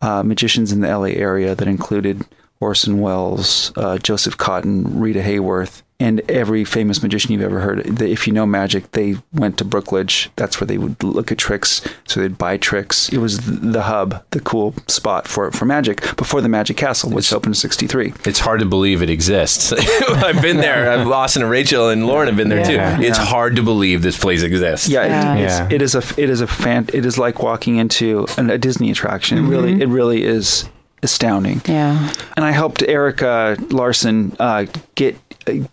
[0.00, 2.24] uh, magicians in the LA area that included
[2.60, 7.82] Orson Welles, uh, Joseph Cotten, Rita Hayworth, and every famous magician you've ever heard.
[7.84, 10.28] They- If you know magic, they went to Brookledge.
[10.36, 13.08] That's where they would look at tricks, so they'd buy tricks.
[13.08, 13.38] It was
[13.72, 17.54] the hub, the cool spot for for magic before the Magic Castle, which opened in
[17.54, 18.12] '63.
[18.26, 19.72] It's hard to believe it exists.
[20.08, 20.90] I've been there.
[20.90, 22.96] I've- Austin and Rachel and Lauren have been there Yeah.
[22.98, 23.02] too.
[23.02, 23.24] It's Yeah.
[23.24, 24.88] hard to believe this place exists.
[24.88, 25.08] Yeah, it,
[25.40, 25.64] Yeah.
[25.64, 26.88] It's, it is a it is a fan.
[26.92, 29.38] It is like walking into an, a Disney attraction.
[29.38, 30.64] It really it really is
[31.02, 31.60] astounding.
[31.66, 32.12] Yeah.
[32.36, 35.16] And I helped Erika Larsen uh, get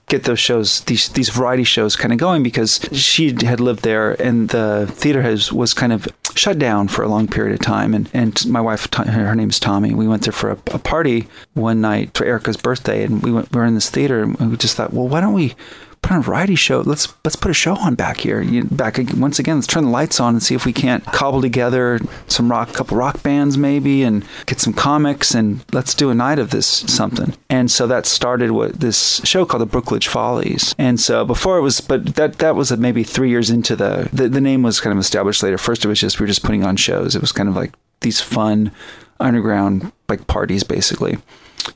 [0.08, 4.20] get those shows these these variety shows kind of going because she had lived there
[4.22, 7.94] and the theater has was kind of shut down for a long period of time.
[7.94, 9.94] And and my wife her name is Tommy.
[9.94, 13.52] We went there for a, a party one night for Erika's birthday and we went
[13.52, 15.56] we were in this theater and we just thought well why don't we
[16.04, 16.82] put on a variety show.
[16.82, 18.42] Let's let's put a show on back here.
[18.42, 19.56] You, back once again.
[19.58, 22.98] Let's turn the lights on and see if we can't cobble together some rock, couple
[22.98, 27.34] rock bands maybe, and get some comics and let's do a night of this something.
[27.50, 30.76] And so that started what this show called the Brookledge Follies.
[30.78, 34.30] And so before it was, but that that was maybe three years into the the,
[34.30, 35.58] the name was kind of established later.
[35.58, 37.16] First it was just we were just putting on shows.
[37.16, 38.72] It was kind of like these fun
[39.20, 41.18] underground like parties basically.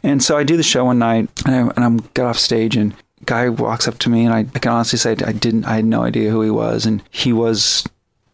[0.04, 2.76] And so I do the show one night, and I and I'm got off stage,
[2.76, 2.94] and
[3.28, 5.86] guy walks up to me, and I, I can honestly say I didn't, I had
[5.86, 7.86] no idea who he was, and he was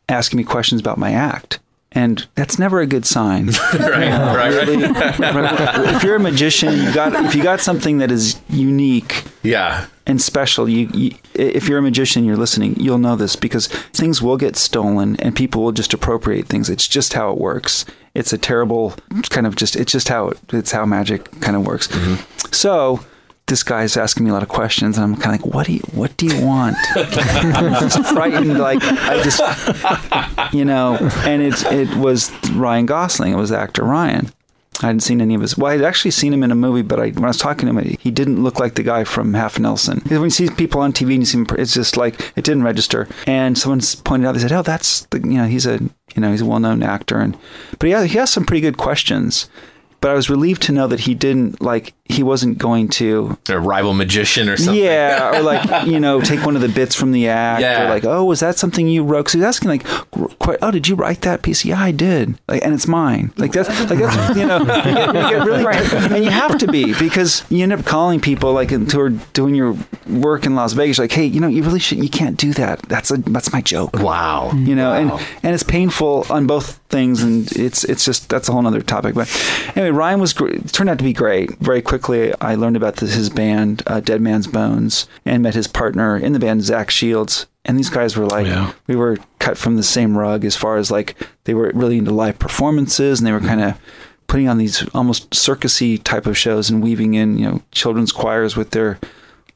[0.08, 1.60] asking me questions about my act,
[1.92, 3.48] and that's never a good sign.
[3.74, 9.24] right, right, if you're a magician, you got if you got something that is unique,
[9.44, 9.88] Yeah.
[10.06, 10.68] and special.
[10.70, 12.76] You, you, if you're a magician, you're listening.
[12.80, 16.70] You'll know this because things will get stolen, and people will just appropriate things.
[16.70, 17.86] It's just how it works.
[18.14, 18.94] It's a terrible
[19.30, 19.76] kind of just.
[19.76, 21.88] It's just how it, it's how magic kind of works.
[21.88, 22.52] Mm-hmm.
[22.52, 23.00] So.
[23.48, 25.74] This guy's asking me a lot of questions, and I'm kind of like, "What do
[25.74, 30.98] you, what do you want?" I'm just frightened, like I just, you know.
[31.26, 33.34] And it's it was Ryan Gosling.
[33.34, 34.32] It was actor Ryan,
[34.82, 35.58] I hadn't seen any of his.
[35.58, 37.80] Well, I'd actually seen him in a movie, but I, when I was talking to
[37.80, 40.02] him, he didn't look like the guy from Half Nelson.
[40.08, 42.64] When you see people on TV and you see him, it's just like it didn't
[42.64, 43.08] register.
[43.28, 46.32] And someone pointed out, they said, "Oh, that's the you know he's a you know
[46.32, 47.38] he's a well-known actor," and
[47.80, 49.50] but he has, he has some pretty good questions.
[50.02, 53.58] But I was relieved to know that he didn't like he wasn't going to a
[53.58, 54.84] rival magician or something.
[54.84, 57.62] Yeah, or like you know, take one of the bits from the act.
[57.62, 57.86] Yeah.
[57.86, 59.20] Or like, oh, was that something you wrote?
[59.22, 59.86] Because he was asking like,
[60.40, 61.64] quite, oh, did you write that piece?
[61.64, 62.38] Yeah, I did.
[62.48, 63.32] Like, and it's mine.
[63.38, 65.66] Like that's like that's you know, you get, you get really,
[66.16, 69.56] and you have to be because you end up calling people like who are doing
[69.56, 69.78] your
[70.08, 72.80] work in Las Vegas, like, hey, you know, you really should, you can't do that.
[72.84, 73.94] That's a that's my joke.
[74.00, 74.52] Wow.
[74.54, 74.98] You know, Wow.
[75.18, 78.82] and and it's painful on both things, and it's it's just that's a whole other
[78.82, 79.16] topic.
[79.16, 79.30] But
[79.76, 81.52] anyway, Ryan was gr- turned out to be great.
[81.60, 81.93] Very quickly,
[82.42, 86.34] I learned about this, his band, uh, Dead Man's Bones, and met his partner in
[86.34, 87.46] the band, Zach Shields.
[87.66, 88.48] And these guys were like,
[88.88, 91.16] we were cut from the same rug as far as like
[91.46, 93.80] they were really into live performances, and they were kind of
[94.28, 98.56] putting on these almost circusy type of shows and weaving in you know children's choirs
[98.56, 99.00] with their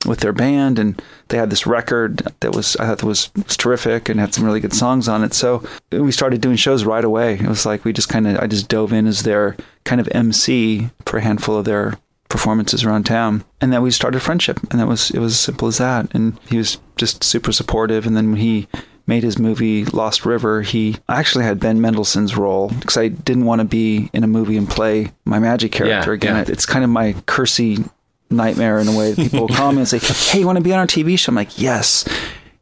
[0.05, 4.07] with their band and they had this record that was I thought was, was terrific
[4.07, 5.33] and had some really good songs on it.
[5.33, 7.33] So we started doing shows right away.
[7.33, 10.07] It was like we just kind of I just dove in as their kind of
[10.11, 11.97] MC for a handful of their
[12.29, 13.43] performances around town.
[13.61, 16.13] And then we started friendship and that was it was as simple as that.
[16.13, 18.67] And he was just super supportive and then when he
[19.05, 23.59] made his movie Lost River, he actually had Ben Mendelsohn's role because I didn't want
[23.61, 26.35] to be in a movie and play my magic character Yeah, again.
[26.35, 26.51] yeah.
[26.51, 27.89] It's kind of my cursy
[28.29, 29.15] nightmare in a way.
[29.15, 31.29] People will call me and say, "Hey, you want to be on our TV show?"
[31.31, 32.03] I'm like, "Yes."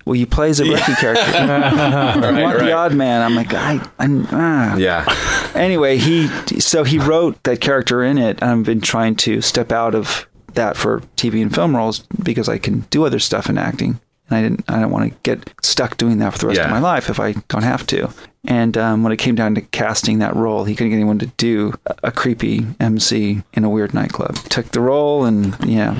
[0.05, 1.23] Will you play as a Becky character?
[1.23, 2.65] I Right, want right.
[2.65, 3.21] the odd man.
[3.21, 4.75] I'm like, I, I'm, ah.
[4.77, 5.05] Yeah.
[5.55, 6.27] Anyway, he
[6.59, 8.39] so he wrote that character in it.
[8.41, 12.47] and I've been trying to step out of that for TV and film roles because
[12.47, 13.99] I can do other stuff in acting,
[14.29, 14.63] and I didn't.
[14.69, 17.19] I don't want to get stuck doing that for the rest of my life if
[17.19, 18.09] I don't have to.
[18.47, 21.25] And um, when it came down to casting that role, he couldn't get anyone to
[21.37, 24.35] do a creepy MC in a weird nightclub.
[24.35, 25.99] Took the role, and yeah.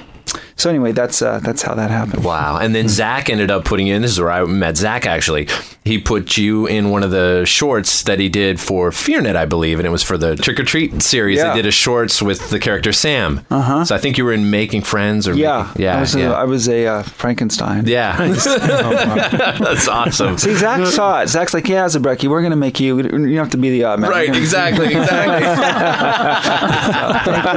[0.65, 2.23] So anyway, that's uh, that's how that happened.
[2.23, 2.57] Wow.
[2.57, 5.47] And then Zach ended up putting in, this is where I met Zach actually.
[5.83, 9.77] He put you in one of the shorts that he did for FearNet, I believe,
[9.77, 11.37] and it was for the Trick or Treat series.
[11.37, 11.49] Yeah.
[11.49, 13.45] They did a shorts with the character Sam.
[13.51, 13.85] Uh huh.
[13.85, 16.19] So I think you were in Making Friends or Yeah, Making- yeah, I was a,
[16.19, 16.31] yeah.
[16.33, 17.85] I was a uh, Frankenstein.
[17.85, 18.17] Yeah.
[19.59, 20.39] That's awesome.
[20.39, 21.27] See, Zach saw it.
[21.27, 22.97] Zach's like, "Yeah, Zabrecky, we're gonna make you.
[22.97, 25.05] You don't have to be the odd man." Right, gonna- exactly, Thank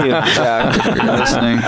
[0.04, 1.60] you, Zach, you're listening.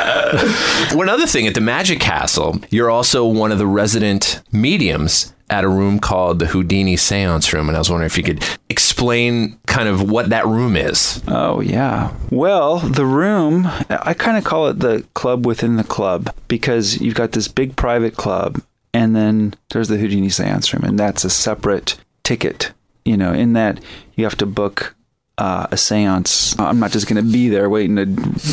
[0.99, 5.65] One other thing at the Magic Castle, you're also one of the resident mediums at
[5.65, 9.59] a room called the Houdini Seance Room, and I was wondering if you could explain
[9.67, 11.23] kind of what that room is.
[11.27, 12.13] Oh yeah.
[12.31, 17.15] Well, the room, I kind of call it the club within the club because you've
[17.17, 18.63] got this big private club,
[18.95, 22.73] and then there's the Houdini Seance Room, and that's a separate ticket.
[23.05, 23.81] You know, in that
[24.15, 24.95] you have to book.
[25.41, 26.55] Uh, a seance.
[26.61, 28.05] I'm not just going to be there waiting to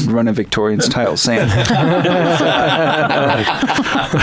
[0.09, 1.51] run a Victorian style seance.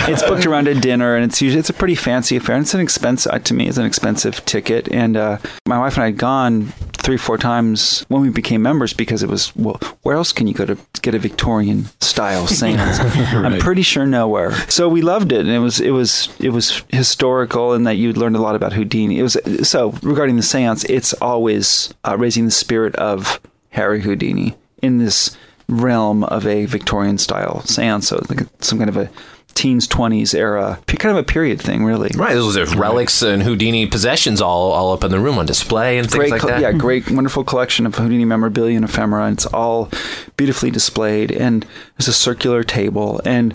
[0.09, 2.55] it's booked around a dinner, and it's usually it's a pretty fancy affair.
[2.55, 3.67] And it's an expense uh, to me.
[3.67, 5.37] It's an expensive ticket, and uh,
[5.67, 6.73] my wife and I had gone
[7.05, 10.55] three, four times when we became members because it was well, where else can you
[10.55, 12.99] go to get a Victorian style seance?
[12.99, 14.51] I'm pretty sure nowhere.
[14.69, 18.17] So we loved it, and it was it was it was historical in that you'd
[18.17, 19.19] learned a lot about Houdini.
[19.19, 23.39] It was so regarding the seance, it's always uh, raising the spirit of
[23.69, 25.37] Harry Houdini in this
[25.69, 28.07] realm of a Victorian style seance.
[28.07, 29.09] So like some kind of a
[29.55, 32.11] teens, twenties era, kind of a period thing, really.
[32.15, 35.97] Right, those are relics and Houdini possessions all, all up in the room on display
[35.97, 36.61] and things Great, like that.
[36.61, 39.25] yeah, great, wonderful collection of Houdini memorabilia and ephemera.
[39.25, 39.89] And it's all
[40.37, 41.65] beautifully displayed, and
[41.97, 43.53] there's a circular table, and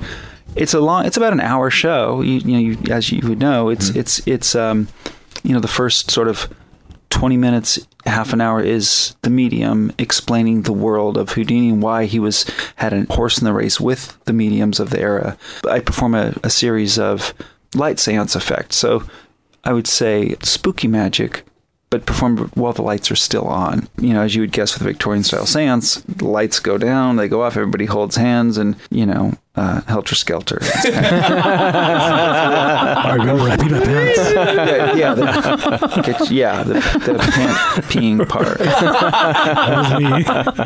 [0.56, 1.06] it's a long.
[1.06, 2.22] It's about an hour show.
[2.22, 4.88] You, you know, you, as you would know, it's it's it's um,
[5.42, 6.48] you know, the first sort of
[7.10, 7.78] twenty minutes,
[8.10, 12.44] half an hour is the medium explaining the world of Houdini and why he was
[12.76, 15.36] had a horse in the race with the mediums of the era.
[15.68, 17.34] I perform a, a series of
[17.74, 19.04] light seance effects, so
[19.64, 21.44] I would say spooky magic
[21.90, 23.88] but performed while the lights are still on.
[23.98, 27.26] You know, as you would guess with Victorian style seance, the lights go down, they
[27.26, 30.58] go off, everybody holds hands, and, you know, uh, helter skelter.
[30.62, 31.06] It's kind
[33.06, 34.18] I remember wrapping up pants.
[34.34, 38.60] yeah, yeah, the, get- yeah, the, the pant peeing part.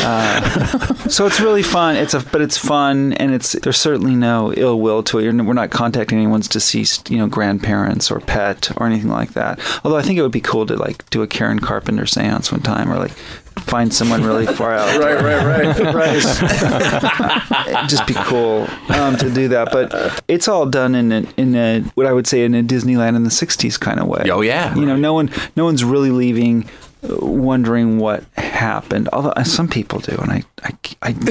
[0.00, 1.96] Uh, so it's really fun.
[1.96, 5.24] It's a, but it's fun, and it's there's certainly no ill will to it.
[5.24, 9.58] You're, we're not contacting anyone's deceased, you know, grandparents or pet or anything like that.
[9.84, 12.62] Although I think it would be cool to like do a Karen Carpenter seance one
[12.62, 13.12] time, or like
[13.60, 14.98] find someone really far out.
[14.98, 16.22] Right, right, right, right.
[17.88, 21.80] Just be cool um, to do that, but it's all done in a, in a
[21.94, 24.24] what I would say in a Disneyland in the '60s kind of way.
[24.30, 24.74] Oh, yeah.
[24.74, 26.68] you know, no one no one's really leaving
[27.02, 29.08] uh, wondering what happened.
[29.12, 31.14] Although uh, some people do, and I, I, I,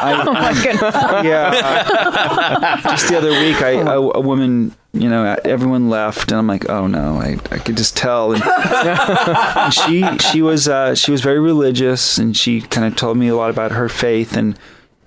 [0.00, 0.94] I oh my goodness.
[1.24, 2.80] yeah.
[2.82, 6.68] Just the other week, I a, a woman, you know, everyone left, and I'm like,
[6.68, 8.32] oh no, I, I could just tell.
[8.32, 13.16] And, and she she was uh, she was very religious, and she kind of told
[13.16, 14.58] me a lot about her faith and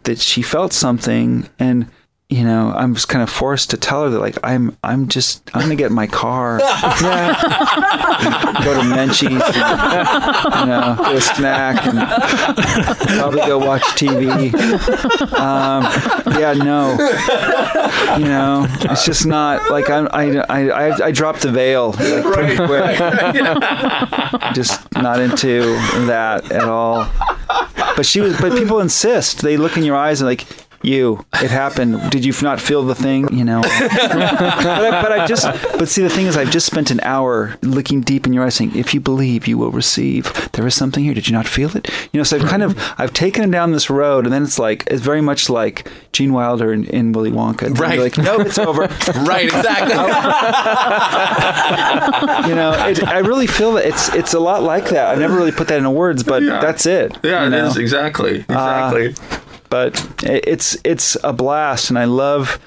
[0.04, 1.88] that she felt something and
[2.30, 5.42] you know, I was kind of forced to tell her that, like, I'm, I'm just,
[5.56, 6.70] I'm gonna get in my car, go to
[8.86, 11.98] Menchie's, and, you know, get a snack, and
[13.18, 14.54] probably go watch TV.
[15.34, 15.84] Um,
[16.40, 16.92] yeah, no,
[18.20, 22.24] you know, it's just not like I'm, I, I, I, I dropped the veil like,
[22.26, 22.96] pretty quick.
[24.54, 25.62] just not into
[26.06, 27.10] that at all.
[27.96, 29.42] But she was, but people insist.
[29.42, 30.46] They look in your eyes and like,
[30.82, 32.10] you, it happened.
[32.12, 33.36] Did you not feel the thing?
[33.36, 33.62] You know.
[33.62, 35.46] but, I, but I just,
[35.78, 38.56] but see, the thing is, I've just spent an hour looking deep in your eyes,
[38.56, 41.14] saying, "If you believe, you will receive." There is something here.
[41.14, 41.90] Did you not feel it?
[42.14, 42.24] You know.
[42.24, 45.02] So I've kind of, I've taken him down this road, and then it's like, it's
[45.02, 47.64] very much like Gene Wilder in, in Willy Wonka.
[47.64, 48.00] And Right.
[48.00, 48.88] Like, no, it's over.
[49.30, 49.90] Right, exactly.
[52.50, 55.16] you know, it, I really feel that it's it's a lot like that.
[55.16, 57.18] I never really put that into words, but that's it.
[57.24, 57.68] Yeah, it know?
[57.68, 59.40] is exactly, Uh, exactly.
[59.70, 62.60] But it's it's a blast, and I love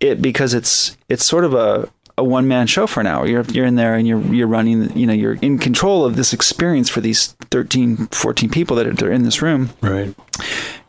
[0.00, 3.26] it because it's it's sort of a a one man show for an hour.
[3.26, 4.96] You're you're in there and you're you're running.
[4.96, 9.12] You know, you're in control of this experience for these 13, 14 people that are
[9.12, 9.70] in this room.
[9.80, 10.14] Right.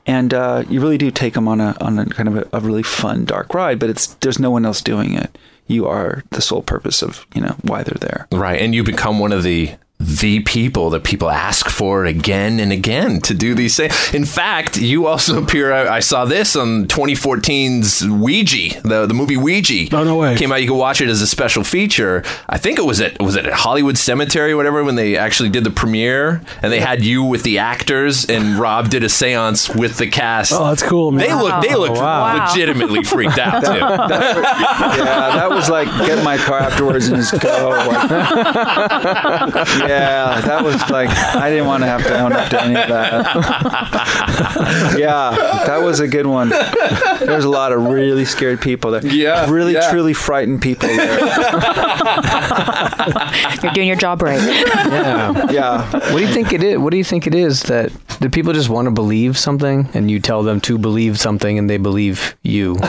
[0.05, 2.59] And uh, you really do take them on a on a kind of a, a
[2.61, 5.37] really fun dark ride, but it's there's no one else doing it.
[5.67, 8.27] You are the sole purpose of you know why they're there.
[8.31, 12.71] Right, and you become one of the the people that people ask for again and
[12.71, 14.13] again to do these things.
[14.13, 15.73] In fact, you also appear.
[15.73, 19.95] I, I saw this on 2014's Ouija, the the movie Ouija.
[19.97, 20.35] Oh no way!
[20.37, 20.61] Came out.
[20.61, 22.23] You can watch it as a special feature.
[22.47, 25.49] I think it was at was it at Hollywood Cemetery, or whatever, when they actually
[25.49, 29.75] did the premiere, and they had you with the actors, and Rob did a séance
[29.75, 30.53] with the cast.
[30.53, 31.27] Oh, that's cool, man.
[31.27, 32.45] They look they looked Wow.
[32.47, 33.71] legitimately freaked out too.
[33.73, 37.69] yeah, that was like get in my car afterwards and just go.
[37.69, 38.09] Like,
[39.86, 42.87] yeah, that was like I didn't want to have to own up to any of
[42.87, 43.25] that.
[44.97, 46.49] yeah, that was a good one.
[46.49, 49.05] There's a lot of really scared people there.
[49.05, 49.89] Yeah, really yeah.
[49.89, 51.19] truly frightened people there.
[53.63, 54.41] You're doing your job right.
[54.41, 55.51] Yeah.
[55.51, 55.91] Yeah.
[55.91, 56.77] What do you think it is?
[56.77, 60.09] What do you think it is that do people just want to believe something and
[60.09, 62.77] you tell them to believe something and they believe you?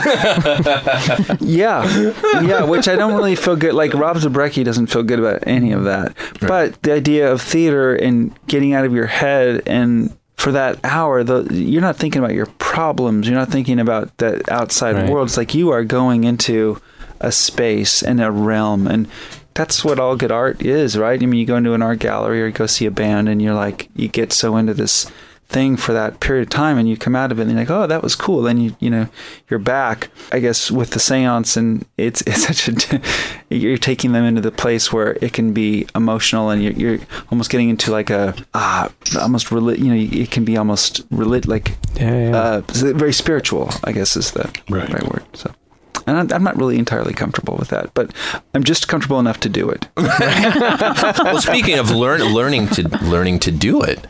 [1.41, 3.73] Yeah, yeah, which I don't really feel good.
[3.73, 6.15] Like Rob Zabrecky doesn't feel good about any of that.
[6.41, 11.23] But the idea of theater and getting out of your head and for that hour,
[11.23, 13.27] the, you're not thinking about your problems.
[13.27, 15.09] You're not thinking about the outside Right.
[15.09, 15.27] world.
[15.27, 16.81] It's like you are going into
[17.19, 19.07] a space and a realm and.
[19.55, 21.21] That's what all good art is, right?
[21.21, 23.41] I mean, you go into an art gallery or you go see a band, and
[23.41, 25.11] you're like, you get so into this
[25.49, 27.71] thing for that period of time and you come out of it and you're like
[27.71, 29.07] oh that was cool then you you know
[29.49, 33.01] you're back i guess with the seance and it's it's such a
[33.49, 36.99] you're taking them into the place where it can be emotional and you're, you're
[37.31, 38.89] almost getting into like a uh
[39.19, 42.37] almost reli- you know it can be almost relig- like Yeah, yeah.
[42.37, 44.87] uh very spiritual i guess is the Right.
[44.93, 45.51] right word so
[46.09, 48.11] and I'm, I'm not really entirely comfortable with that, but
[48.53, 49.87] I'm just comfortable enough to do it.
[49.97, 54.05] well, speaking of learn, learning to learning to do it,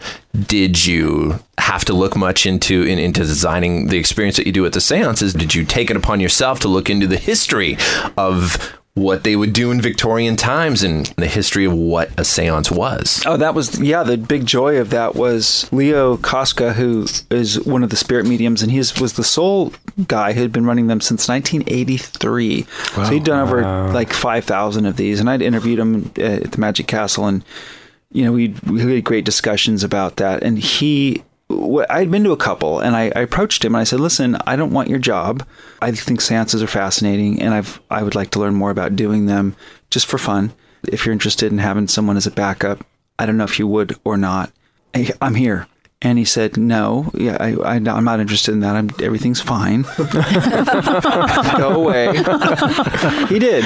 [0.48, 4.66] did you have to look much into in, into designing the experience that you do
[4.66, 5.34] at the seances?
[5.34, 7.78] Did you take it upon yourself to look into the history
[8.18, 12.70] of what they would do in Victorian times and the history of what a seance
[12.70, 13.24] was?
[13.26, 14.04] Oh, that was yeah.
[14.04, 18.62] The big joy of that was Leo Koska, who is one of the spirit mediums,
[18.62, 19.74] and he was the sole
[20.08, 22.66] guy who had been running them since 1983.
[22.96, 23.62] So he'd done over
[23.94, 27.44] like 5,000 of these, and I'd interviewed him uh, at the Magic Castle, and
[28.12, 30.44] you know we we had great discussions about that.
[30.44, 33.86] And he, wh- I'd been to a couple, and I, I approached him and I
[33.86, 35.46] said, "Listen, I don't want your job.
[35.82, 39.26] I think seances are fascinating, and I've I would like to learn more about doing
[39.26, 39.56] them
[39.90, 40.54] just for fun.
[40.88, 42.86] If you're interested in having someone as a backup,
[43.18, 44.52] I don't know if you would or not.
[44.96, 45.68] I- I'm here."
[46.02, 48.74] And he said, "No, yeah, I, I, I'm not interested in that.
[48.74, 49.82] I'm, everything's fine.
[51.58, 52.08] Go away."
[53.28, 53.66] he did,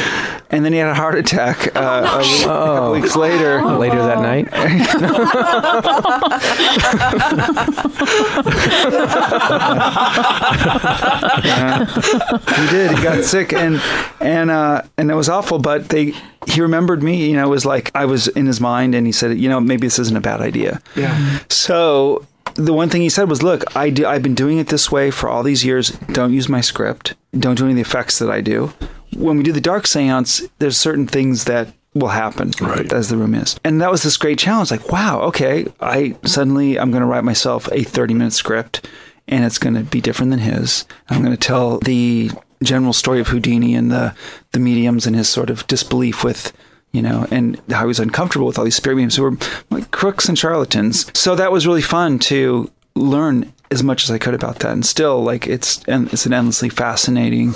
[0.49, 3.63] and then he had a heart attack uh, a, a couple weeks later.
[3.63, 4.47] Later that night.
[12.57, 12.97] he did.
[12.97, 13.79] He got sick, and
[14.19, 15.59] and uh, and it was awful.
[15.59, 16.15] But they,
[16.47, 17.29] he remembered me.
[17.29, 19.59] You know, it was like I was in his mind, and he said, you know,
[19.59, 20.81] maybe this isn't a bad idea.
[20.95, 21.39] Yeah.
[21.49, 22.25] So
[22.55, 25.11] the one thing he said was, look, I do, I've been doing it this way
[25.11, 25.89] for all these years.
[26.11, 27.15] Don't use my script.
[27.37, 28.73] Don't do any of the effects that I do.
[29.15, 32.51] When we do the dark seance, there's certain things that will happen
[32.91, 33.59] as the room is.
[33.63, 34.71] And that was this great challenge.
[34.71, 38.87] Like, wow, okay, I suddenly I'm going to write myself a 30 minute script,
[39.27, 40.85] and it's going to be different than his.
[41.09, 42.31] I'm going to tell the
[42.63, 44.15] general story of Houdini and the
[44.51, 46.51] the mediums and his sort of disbelief with.
[46.95, 49.37] You know, and how he was uncomfortable with all these spirit mediums who were
[49.71, 51.09] like crooks and charlatans.
[51.17, 54.73] So that was really fun to learn as much as I could about that.
[54.73, 57.55] And still, like, it's and it's an endlessly fascinating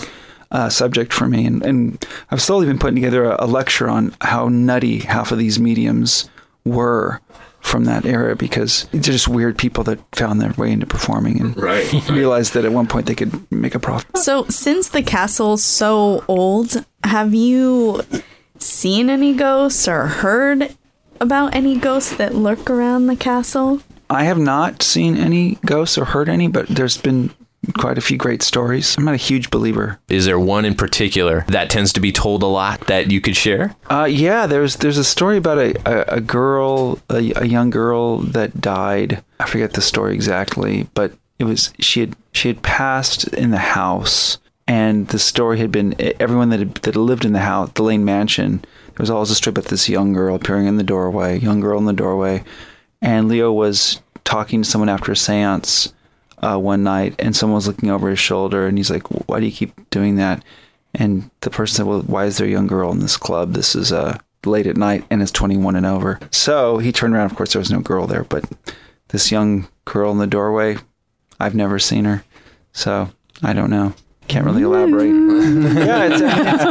[0.50, 1.46] uh, subject for me.
[1.46, 5.38] And, and I've slowly been putting together a, a lecture on how nutty half of
[5.38, 6.30] these mediums
[6.66, 7.22] were
[7.68, 11.58] from that era because they're just weird people that found their way into performing and
[11.62, 12.10] Right.
[12.10, 14.18] realized that at one point they could make a profit.
[14.18, 18.02] So, since the castle's so old, have you
[18.58, 20.76] seen any ghosts or heard
[21.20, 23.82] about any ghosts that lurk around the castle?
[24.10, 27.32] I have not seen any ghosts or heard any, but there's been
[27.74, 28.98] quite a few great stories.
[28.98, 30.00] I'm not a huge believer.
[30.10, 33.36] Is there one in particular that tends to be told a lot that you could
[33.36, 33.76] share?
[33.90, 38.20] Uh, yeah, there's there's a story about a, a, a girl, a, a young girl
[38.20, 39.24] that died.
[39.40, 43.58] I forget the story exactly, but it was she had she had passed in the
[43.58, 44.38] house,
[44.68, 47.84] and the story had been everyone that had, that had lived in the house, the
[47.84, 48.60] Lane Mansion.
[48.60, 51.78] There was always a story about this young girl appearing in the doorway, young girl
[51.78, 52.44] in the doorway,
[53.02, 55.94] and Leo was talking to someone after a séance
[56.40, 59.46] uh, one night, and someone was looking over his shoulder, and he's like, "Why do
[59.46, 60.44] you keep doing that?"
[60.94, 63.54] And the person said, "Well, why is there a young girl in this club?
[63.54, 67.32] This is uh, late at night, and it's 21 and over." So he turned around.
[67.32, 68.46] Of course, there was no girl there, but
[69.10, 70.78] this young girl in the doorway,
[71.40, 72.24] I've never seen her,
[72.72, 73.10] so
[73.42, 73.94] I don't know.
[74.28, 75.08] Can't really elaborate.
[75.08, 76.64] yeah, it's a, it's,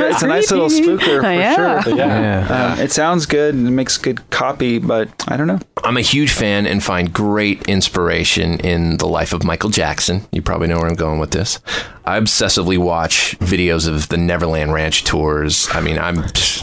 [0.00, 1.82] a, it's a nice little spooker for Yeah.
[1.82, 1.94] sure.
[1.96, 2.72] Yeah.
[2.74, 5.60] Um, it sounds good and it makes good copy, but I don't know.
[5.84, 10.22] I'm a huge fan and find great inspiration in the life of Michael Jackson.
[10.32, 11.60] You probably know where I'm going with this.
[12.06, 15.68] I obsessively watch videos of the Neverland Ranch tours.
[15.72, 16.16] I mean, I'm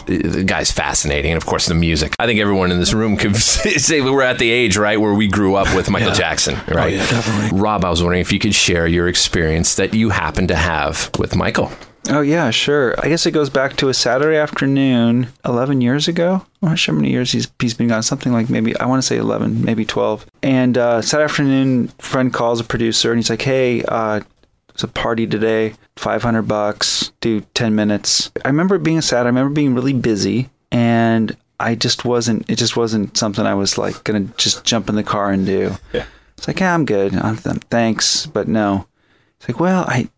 [0.06, 2.14] the guy's fascinating, and of course the music.
[2.20, 5.26] I think everyone in this room could say we're at the age right where we
[5.26, 6.14] grew up with Michael Yeah.
[6.14, 6.92] Jackson, right?
[6.94, 7.58] yeah, definitely.
[7.58, 11.10] Rob, I was wondering if you could share your experience that you happen to have
[11.18, 11.70] with Michael.
[12.08, 12.94] Oh yeah, sure.
[12.98, 16.44] I guess it goes back to a Saturday afternoon, eleven years ago.
[16.60, 18.02] I'm not sure how many years he's he's been gone.
[18.02, 20.26] Something like maybe I want to say eleven, maybe twelve.
[20.42, 24.20] And uh, Saturday afternoon, friend calls a producer and he's like, "Hey, uh,
[24.70, 25.74] it's a party today.
[25.96, 27.12] Five hundred bucks.
[27.20, 29.26] Do ten minutes." I remember it being sad.
[29.26, 32.50] I remember being really busy, and I just wasn't.
[32.50, 35.76] It just wasn't something I was like gonna just jump in the car and do.
[35.92, 36.06] Yeah.
[36.36, 37.14] It's like, yeah, I'm good.
[37.14, 38.88] I'm, thanks, but no.
[39.42, 40.08] It's like, well, I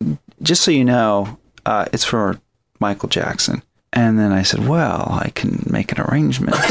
[0.42, 2.38] just so you know, uh, it's for
[2.78, 3.62] Michael Jackson.
[3.96, 6.56] And then I said, well, I can make an arrangement.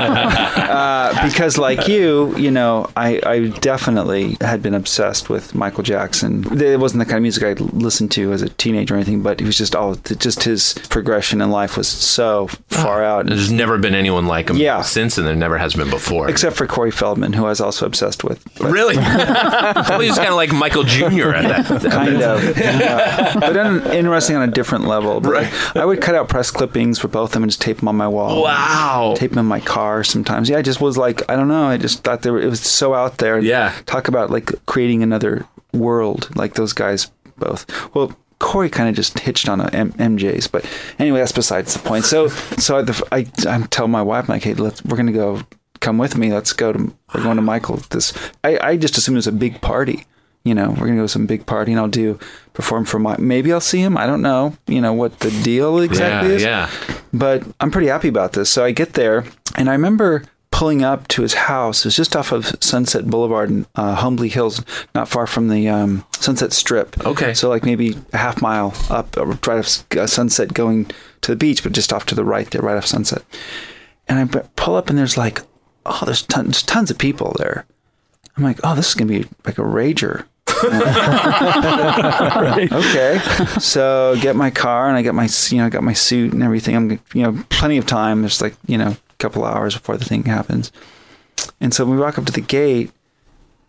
[0.00, 6.44] uh, because, like you, you know, I, I definitely had been obsessed with Michael Jackson.
[6.60, 9.40] It wasn't the kind of music I listened to as a teenager or anything, but
[9.40, 13.26] it was just all, just his progression in life was so far out.
[13.26, 14.82] There's never been anyone like him Yeah.
[14.82, 16.28] since, and there never has been before.
[16.30, 18.42] Except for Corey Feldman, who I was also obsessed with.
[18.58, 18.96] But- Really?
[18.96, 21.30] well, he was kind of like Michael Jr.
[21.30, 21.90] at that.
[21.90, 22.56] kind of.
[22.56, 23.34] Yeah.
[23.38, 25.20] But then interesting on a different level.
[25.20, 27.88] But I would cut out press clippings for both of them and just tape them
[27.88, 28.42] on my wall.
[28.42, 29.14] Wow.
[29.16, 30.48] Tape them in my car sometimes.
[30.48, 31.64] Yeah, I just was like, I don't know.
[31.64, 33.38] I just thought they were, it was so out there.
[33.38, 33.74] Yeah.
[33.86, 37.66] Talk about like creating another world like those guys both.
[37.94, 40.64] Well, Corey kind of just hitched on a M- MJ's, but
[40.98, 42.04] anyway, that's besides the point.
[42.04, 45.12] So, so the, I, I'm telling my wife, I'm like, hey, let's, we're going to
[45.12, 45.42] go,
[45.80, 46.32] come with me.
[46.32, 47.76] Let's go to, we're going to Michael.
[47.90, 48.12] This,
[48.42, 50.06] I, I just assumed it was a big party.
[50.50, 52.18] You know, we're gonna go to some big party and I'll do
[52.54, 53.16] perform for my.
[53.18, 53.96] Maybe I'll see him.
[53.96, 54.56] I don't know.
[54.66, 56.42] You know what the deal exactly Yeah, is.
[56.42, 56.70] yeah.
[57.12, 58.50] But I'm pretty happy about this.
[58.50, 59.24] So I get there
[59.56, 61.86] and I remember pulling up to his house.
[61.86, 64.62] It's just off of Sunset Boulevard in uh, Holmby Hills,
[64.94, 67.06] not far from the um, Sunset Strip.
[67.06, 67.32] Okay.
[67.32, 70.86] So like maybe a half mile up, right off uh, Sunset, going
[71.20, 73.22] to the beach, but just off to the right there, right off Sunset.
[74.08, 75.42] And I pull up and there's like,
[75.86, 77.64] oh, there's tons, tons of people there.
[78.36, 80.24] I'm like, oh, this is gonna be like a rager.
[82.72, 83.18] okay.
[83.60, 86.42] So get my car and I get my you know I got my suit and
[86.42, 86.76] everything.
[86.76, 88.22] I'm you know plenty of time.
[88.22, 90.72] There's like you know a couple hours before the thing happens.
[91.60, 92.90] And so we walk up to the gate,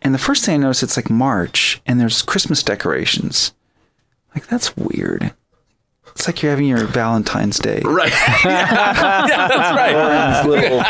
[0.02, 3.54] and the first thing I notice it's like March and there's Christmas decorations.
[4.36, 5.34] Like that's weird.
[6.16, 7.82] It's like you're having your Valentine's Day.
[7.84, 8.12] Right.
[8.46, 8.94] yeah,
[9.48, 10.46] that's right.
[10.46, 10.82] Little,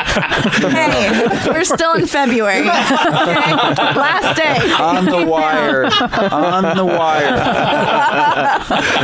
[0.71, 2.59] Hey, we're still in February.
[2.61, 2.65] Okay?
[3.95, 4.57] Last day.
[4.73, 5.85] on the wire.
[5.85, 7.35] On the wire.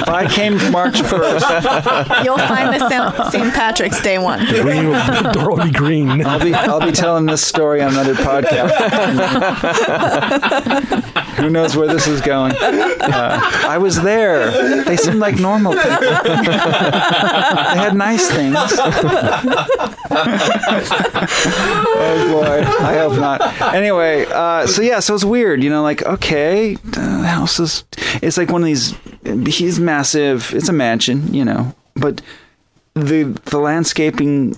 [0.02, 3.32] if I came March 1st, You'll find the St.
[3.32, 3.54] St.
[3.54, 4.40] Patrick's Day one.
[4.48, 6.26] Green, the door will be green.
[6.26, 8.72] I'll be I'll be telling this story on another podcast.
[11.38, 12.54] Who knows where this is going?
[12.54, 14.84] Uh, I was there.
[14.84, 16.07] They seemed like normal people.
[16.08, 18.56] They had nice things.
[22.00, 23.62] oh boy, I hope not.
[23.74, 27.84] Anyway, uh, so yeah, so it's weird, you know, like okay, the house is.
[28.22, 28.96] It's like one of these.
[29.56, 30.54] He's massive.
[30.54, 32.22] It's a mansion, you know, but
[32.94, 34.56] the the landscaping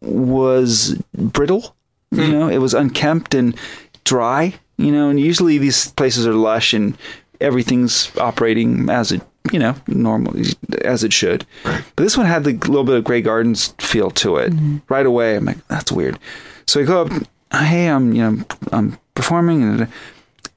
[0.00, 1.74] was brittle.
[2.10, 3.56] You know, it was unkempt and
[4.04, 4.54] dry.
[4.76, 6.96] You know, and usually these places are lush and
[7.42, 9.20] everything's operating as it
[9.52, 10.44] you know normally
[10.84, 11.44] as it should.
[11.64, 14.52] But this one had the little bit of Grey Gardens feel to it
[14.88, 15.36] right away.
[15.36, 16.18] I'm like, that's weird.
[16.66, 17.12] So I go up.
[17.52, 19.88] Hey, I'm you know I'm performing and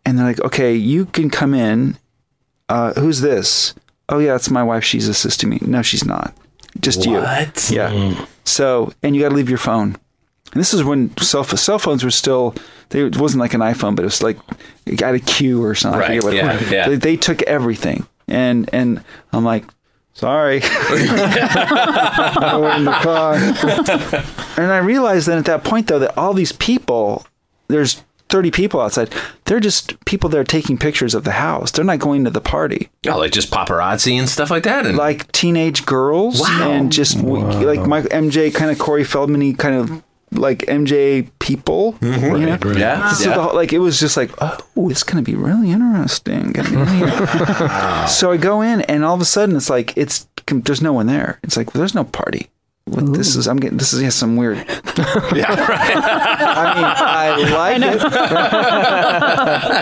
[0.06, 1.98] and they're like, okay, you can come in.
[2.70, 3.74] Uh, who's this?
[4.08, 4.84] Oh yeah, it's my wife.
[4.84, 5.60] She's assisting me.
[5.62, 6.34] No, she's not.
[6.80, 7.70] Just What?
[7.70, 7.76] you.
[7.78, 8.26] Yeah.
[8.44, 9.98] So and you got to leave your phone.
[10.56, 12.56] And this is when cell, cell phones were still.
[12.89, 14.38] They, it wasn't like an iPhone, but it was like
[14.88, 15.97] you got a queue or something.
[15.97, 16.72] I Right, forget what it yeah, was.
[16.72, 16.89] yeah.
[16.89, 19.03] They, they took everything, and and
[19.34, 19.66] I'm like,
[20.14, 20.62] sorry.
[20.64, 23.36] I went in the car.
[24.58, 27.26] and I realized then at that point though that all these people,
[27.68, 29.14] there's 30 people outside.
[29.45, 31.72] They're just people that are taking pictures of the house.
[31.72, 32.89] They're not going to the party.
[33.08, 34.86] Oh, like just paparazzi and stuff like that.
[34.86, 36.72] And Like teenage girls Wow.
[36.72, 40.03] and just like my MJ kind of Corey Feldman kind of
[40.38, 41.94] like MJ people.
[41.94, 42.36] Mm-hmm.
[42.36, 42.78] you know?
[42.78, 43.36] Yeah, So yeah.
[43.36, 46.52] the like it was just like, oh, it's gonna be really interesting.
[46.52, 50.82] getting in so I go in, and all of a sudden it's like it's there's
[50.82, 51.40] no one there.
[51.44, 52.50] It's like there's no party.
[52.88, 54.58] What this is, I'm getting this is yeah, some weird.
[54.58, 55.96] yeah, right.
[55.98, 58.02] I mean, I like it.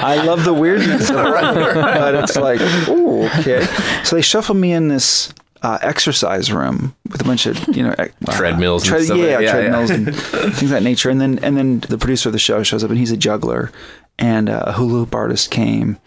[0.03, 3.65] I love the weirdness of it, but it's like, oh, okay.
[4.05, 5.33] So they shuffle me in this
[5.63, 7.95] uh, exercise room with a bunch of you know
[8.31, 9.95] Treadmills and stuff yeah, yeah, treadmills yeah.
[9.95, 11.09] and things of that nature.
[11.09, 13.71] And then and then the producer of the show shows up, and he's a juggler,
[14.19, 15.97] and uh, a hula hoop artist came,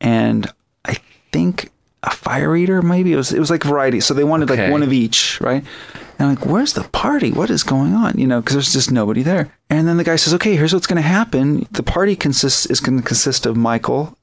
[0.00, 0.50] and
[0.84, 0.96] I
[1.32, 1.70] think
[2.02, 4.00] a fire eater maybe it was it was like variety.
[4.00, 4.62] So they wanted Okay.
[4.62, 5.62] like one of each, right?
[6.18, 7.32] And I'm like, where's the party?
[7.32, 8.18] What is going on?
[8.18, 9.52] You know, because there's just nobody there.
[9.70, 11.66] And then the guy says, okay, here's what's going to happen.
[11.70, 14.18] The party consists is going to consist of Michael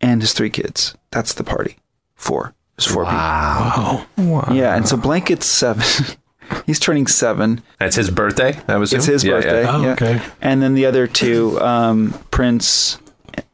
[0.00, 0.96] and his three kids.
[1.12, 1.76] That's the party.
[2.16, 2.54] Four.
[2.78, 4.06] There's four Wow.
[4.16, 4.54] people.
[4.56, 5.84] Yeah, and so Blanket's seven.
[6.66, 7.62] He's turning seven.
[7.78, 8.52] That's his birthday.
[8.66, 9.62] That was It's his Yeah, birthday.
[9.64, 9.76] yeah.
[9.76, 10.22] Oh, okay.
[10.40, 12.98] And then the other two, um, Prince,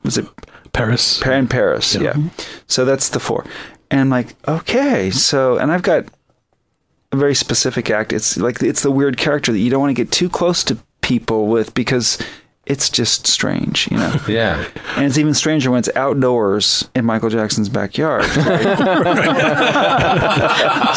[0.04, 0.26] was it
[0.72, 1.18] Paris.
[1.20, 1.94] Pa- and Paris?
[1.96, 2.14] Yeah.
[2.68, 3.44] So that's the four.
[3.90, 6.04] And I'm like, okay, so and I've got
[7.12, 8.12] a very specific act.
[8.12, 10.78] It's like it's the weird character that you don't want to get too close to
[11.00, 12.18] people with because
[12.66, 14.14] it's just strange, you know.
[14.28, 14.66] Yeah.
[14.96, 18.24] And it's even stranger when it's outdoors in Michael Jackson's backyard.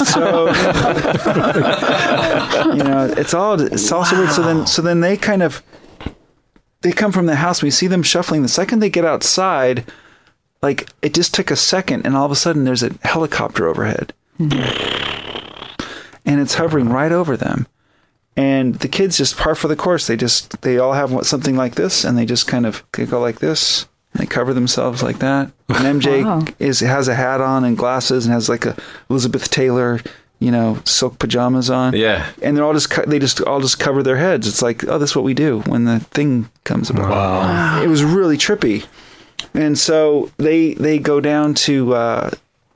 [0.07, 0.47] so
[2.74, 4.32] you know, it's all it's also weird.
[4.32, 5.61] So then so then they kind of
[6.82, 7.61] they come from the house.
[7.61, 8.43] We see them shuffling.
[8.43, 9.84] The second they get outside,
[10.61, 14.13] like it just took a second, and all of a sudden there's a helicopter overhead,
[14.39, 15.82] mm-hmm.
[16.26, 17.68] and it's hovering right over them.
[18.38, 20.07] And the kids just par for the course.
[20.07, 23.05] They just they all have what- something like this, and they just kind of they
[23.05, 23.88] go like this.
[24.13, 25.51] And they cover themselves like that.
[25.69, 26.45] And MJ Wow.
[26.59, 28.75] is has a hat on and glasses and has like a
[29.09, 29.99] Elizabeth Taylor,
[30.39, 31.93] you know, silk pajamas on.
[31.95, 32.29] Yeah.
[32.43, 34.47] And they're all just co- they just all just cover their heads.
[34.47, 37.09] It's like oh, that's what we do when the thing comes about.
[37.09, 37.81] Wow.
[37.81, 38.85] It was really trippy.
[39.55, 42.29] And so they they go down to uh,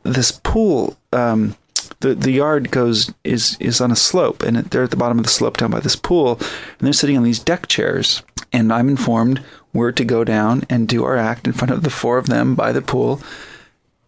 [0.04, 0.98] this pool.
[1.14, 1.56] Um,
[2.02, 5.24] the the yard goes is is on a slope, and they're at the bottom of
[5.24, 8.24] the slope down by this pool, and they're sitting on these deck chairs.
[8.54, 9.42] And I'm informed
[9.74, 12.56] we're to go down and do our act in front of the four of them
[12.56, 13.22] by the pool,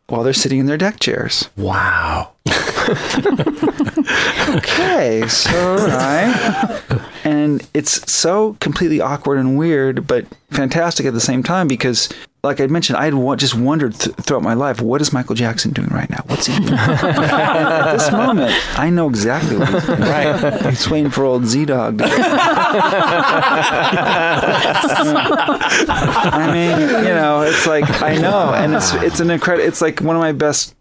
[0.07, 1.49] while they're sitting in their deck chairs.
[1.55, 2.31] Wow.
[4.49, 6.81] okay, so right.
[7.23, 12.09] And it's so completely awkward and weird, but fantastic at the same time because,
[12.45, 15.71] like I mentioned, I had just wondered th- throughout my life, what is Michael Jackson
[15.71, 16.23] doing right now?
[16.27, 16.73] What's he doing?
[16.73, 20.01] At this moment, I know exactly what he's doing.
[20.01, 20.61] Right.
[20.65, 22.01] He's waiting for old Z Dog.
[26.35, 29.65] I mean, you know, it's like I know, and it's it's an incredible.
[29.65, 30.75] It's like one of my best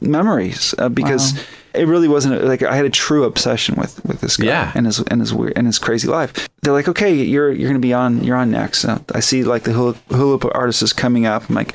[0.00, 1.34] memories uh, because
[1.74, 4.72] it really wasn't like I had a true obsession with with this guy Yeah.
[4.74, 6.48] and his and his weird and his crazy life.
[6.62, 8.84] They're like, okay, you're you're gonna be on you're on next.
[8.84, 11.48] Uh, I see like the hula, hula hoop artist is coming up.
[11.48, 11.74] I'm like.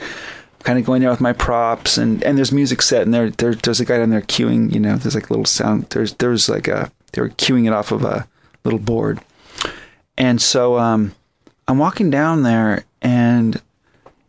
[0.63, 3.55] Kind of going there with my props, and, and there's music set, and there, there
[3.55, 4.71] there's a guy down there queuing.
[4.71, 5.87] You know, there's like a little sound.
[5.89, 8.27] There's there's like a they were queuing it off of a
[8.63, 9.21] little board,
[10.19, 11.15] and so um,
[11.67, 13.59] I'm walking down there, and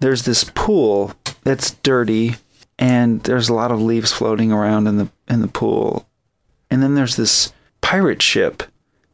[0.00, 1.12] there's this pool
[1.42, 2.36] that's dirty,
[2.82, 6.08] and there's a lot of leaves floating around in the in the pool,
[6.68, 8.64] and then there's this pirate ship,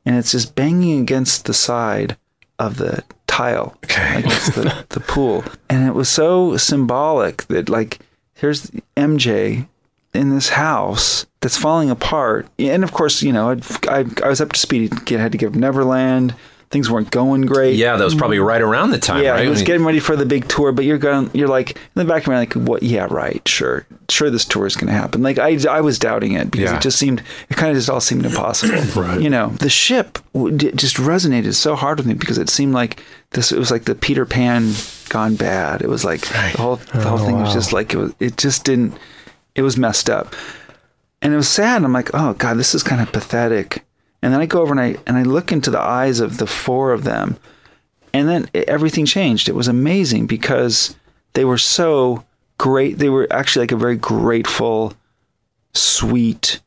[0.07, 2.17] and it's just banging against the side
[2.59, 5.45] of the tile against the, the pool.
[5.69, 7.99] And it was so symbolic that, like,
[8.33, 9.69] here's MJ
[10.15, 12.49] in this house that's falling apart.
[12.59, 15.13] And of course, you know, I'd, I, I was up to speed.
[15.13, 16.35] I had to give Neverland.
[16.71, 17.77] Things weren't going great.
[17.77, 19.47] Yeah, that was probably right around the time, yeah, right?
[19.47, 22.05] I was getting ready for the big tour, but you're going, you're like in the
[22.05, 22.83] back of my mind, like, what?
[22.83, 25.23] Yeah, right, sure, sure, this tour is going to happen.
[25.23, 26.77] Like I, I was doubting it because Yeah.
[26.77, 28.83] it just seemed, it kind of just all seemed impossible.
[29.03, 29.19] right.
[29.19, 33.51] You know, the ship just resonated so hard with me because it seemed like this.
[33.51, 34.73] It was like the Peter Pan
[35.09, 35.81] gone bad.
[35.81, 38.15] It was like the whole, the whole Oh, thing was just like it was.
[38.21, 38.93] It just didn't.
[39.55, 40.35] It was messed up
[41.23, 41.83] and it was sad.
[41.83, 43.85] I'm like, oh god, this is kind of pathetic.
[44.23, 46.47] And then I go over and I and I look into the eyes of the
[46.47, 47.37] four of them,
[48.13, 49.49] and then it- everything changed.
[49.49, 50.97] It was amazing because
[51.35, 52.25] they were so
[52.59, 52.99] great.
[52.99, 54.95] They were actually like a very grateful,
[55.75, 56.61] sweet,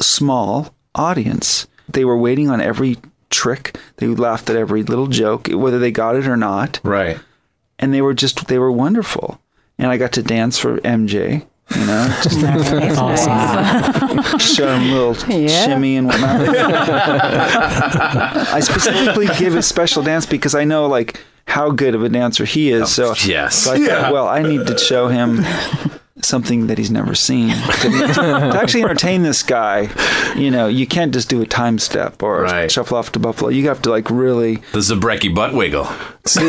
[0.00, 1.66] small audience.
[1.88, 2.98] They were waiting on every
[3.30, 3.76] trick.
[3.96, 6.80] They laughed at every little joke, whether they got it or not.
[6.82, 7.18] Right.
[7.78, 9.40] And they were just they were wonderful.
[9.78, 11.46] And I got to dance for MJ.
[11.74, 12.38] You know, just
[14.56, 15.64] show him a little Yeah.
[15.66, 16.48] shimmy and whatnot.
[18.48, 22.44] I specifically give a special dance because I know like how good of a dancer
[22.44, 22.92] he is.
[22.94, 23.56] So oh, yes.
[23.64, 23.86] so I Yeah.
[24.02, 25.40] thought, well, I need to show him
[26.22, 27.50] something that he's never seen.
[27.50, 29.88] To, to actually entertain this guy,
[30.36, 33.50] you know, you can't just do a time step or shuffle off to Buffalo.
[33.50, 34.56] You have to like really.
[34.72, 35.88] The Zabrecky butt wiggle.
[36.34, 36.48] We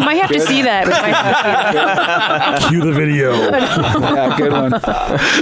[0.00, 0.84] might have to see that.
[0.86, 2.62] We might have to see that.
[2.68, 3.32] Cue the video.
[3.32, 4.74] yeah, good one.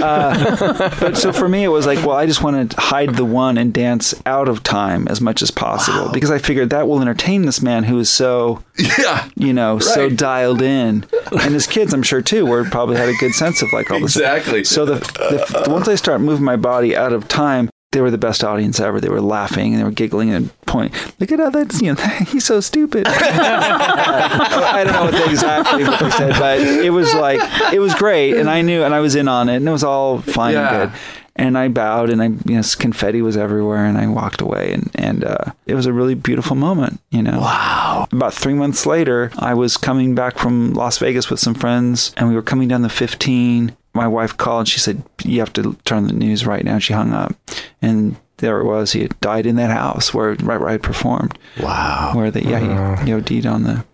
[0.05, 3.25] Uh, but so for me, it was like, well, I just want to hide the
[3.25, 7.01] one and dance out of time as much as possible because I figured that will
[7.01, 8.63] entertain this man who is so,
[8.99, 13.09] yeah, you know, so dialed in, and his kids, I'm sure too, were probably had
[13.09, 14.15] a good sense of like all this.
[14.15, 14.63] Exactly.
[14.63, 17.69] So the, the once I start moving my body out of time.
[17.95, 18.99] They were the best audience ever.
[18.99, 20.91] They were laughing and they were giggling and pointing.
[21.17, 23.07] Look at how that's you know he's so stupid.
[23.09, 27.39] I don't know what they exactly what they said, but it was like
[27.73, 29.83] it was great, and I knew, and I was in on it, and it was
[29.83, 30.81] all fine Yeah.
[30.83, 30.99] and good.
[31.37, 34.89] And I bowed, and I, you know, confetti was everywhere, and I walked away, and
[34.95, 37.39] and uh, it was a really beautiful moment, you know.
[37.41, 38.07] Wow.
[38.11, 42.29] About three months later, I was coming back from Las Vegas with some friends, and
[42.29, 43.75] we were coming down the 15.
[43.95, 46.93] My wife called, she said, "You have to turn the news right now." And she
[46.93, 47.33] hung up,
[47.81, 48.91] and there it was.
[48.91, 51.37] He had died in that house where right where I performed.
[51.59, 52.11] Wow.
[52.13, 53.85] Where they yeah he, he OD'd on the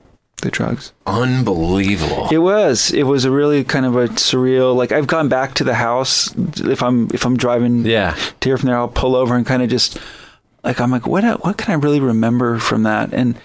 [0.42, 0.92] the drugs.
[1.06, 2.28] Unbelievable.
[2.32, 2.92] It was.
[2.92, 4.76] It was a really kind of a surreal.
[4.76, 8.58] Like I've gone back to the house if I'm if I'm driving yeah to here
[8.58, 10.00] from there, I'll pull over and kind of just
[10.64, 13.38] like I'm like what what can I really remember from that and.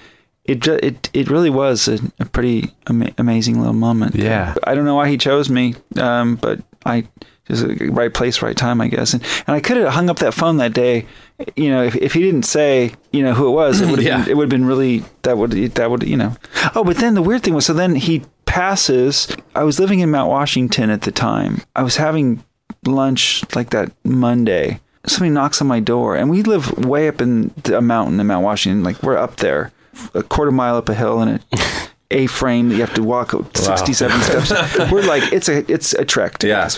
[0.49, 4.15] It, ju- it it really was a, a pretty ama- amazing little moment.
[4.15, 4.55] Yeah.
[4.65, 7.07] I don't know why he chose me, um, but I
[7.49, 9.13] just right place, right time, I guess.
[9.15, 11.07] And and I could have hung up that phone that day.
[11.55, 14.07] You know, if, if he didn't say, you know, who it was, it would have
[14.07, 14.23] Yeah.
[14.23, 16.37] been, it would have been really that would that would you know.
[16.75, 19.29] Oh, but then the weird thing was, so then he passes.
[19.55, 21.63] I was living in Mount Washington at the time.
[21.75, 22.43] I was having
[22.85, 24.81] lunch like that Monday.
[25.07, 28.45] Somebody knocks on my door, and we live way up in a mountain in Mount
[28.45, 28.83] Washington.
[28.83, 29.71] Like we're up there,
[30.15, 31.59] a quarter mile up a hill, and a
[32.11, 34.51] a frame that you have to walk 67 steps.
[34.93, 36.39] We're like it's a it's a trek.
[36.39, 36.69] To yeah.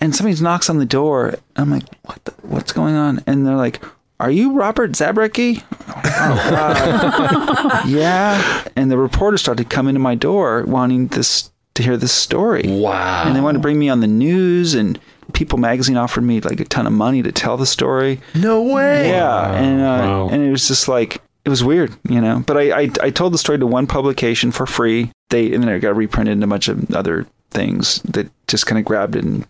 [0.00, 1.34] And somebody knocks on the door.
[1.56, 2.24] I'm like, what?
[2.24, 3.22] The, what's going on?
[3.26, 3.82] And they're like,
[4.18, 5.62] Are you Robert Zabrecky?
[5.88, 8.64] Oh, yeah.
[8.76, 12.64] And the reporter started coming to my door wanting this to hear this story.
[12.66, 13.24] Wow.
[13.26, 14.98] And they wanted to bring me on the news and
[15.32, 18.20] People Magazine offered me like a ton of money to tell the story.
[18.34, 19.08] No way.
[19.08, 22.44] Yeah, and uh, and it was just like it was weird, you know.
[22.46, 25.10] But I, I I told the story to one publication for free.
[25.30, 28.78] They and then it got reprinted in a bunch of other things that just kind
[28.78, 29.44] of grabbed it and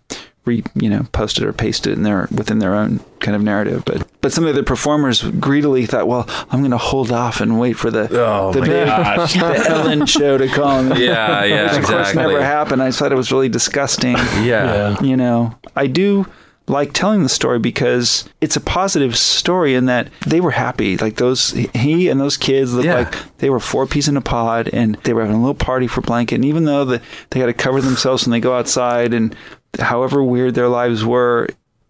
[0.45, 3.83] re you know posted or pasted in their within their own kind of narrative.
[3.85, 7.59] But but some of the performers greedily thought, well, I'm going to hold off and
[7.59, 8.87] wait for the Oh, the my big
[9.39, 10.93] the Ellen show to come.
[10.97, 12.81] Yeah, yeah, Which of course never happened.
[12.81, 14.17] I thought it was really disgusting.
[14.41, 14.99] Yeah.
[15.03, 16.25] You know, I do
[16.71, 20.97] like telling the story because it's a positive story in that they were happy.
[20.97, 24.69] Like those, he and those kids looked like they were four peas in a pod
[24.71, 26.35] and they were having a little party for blanket.
[26.35, 27.01] And even though the,
[27.31, 29.35] they had to cover themselves when they go outside and
[29.79, 31.49] however weird their lives were,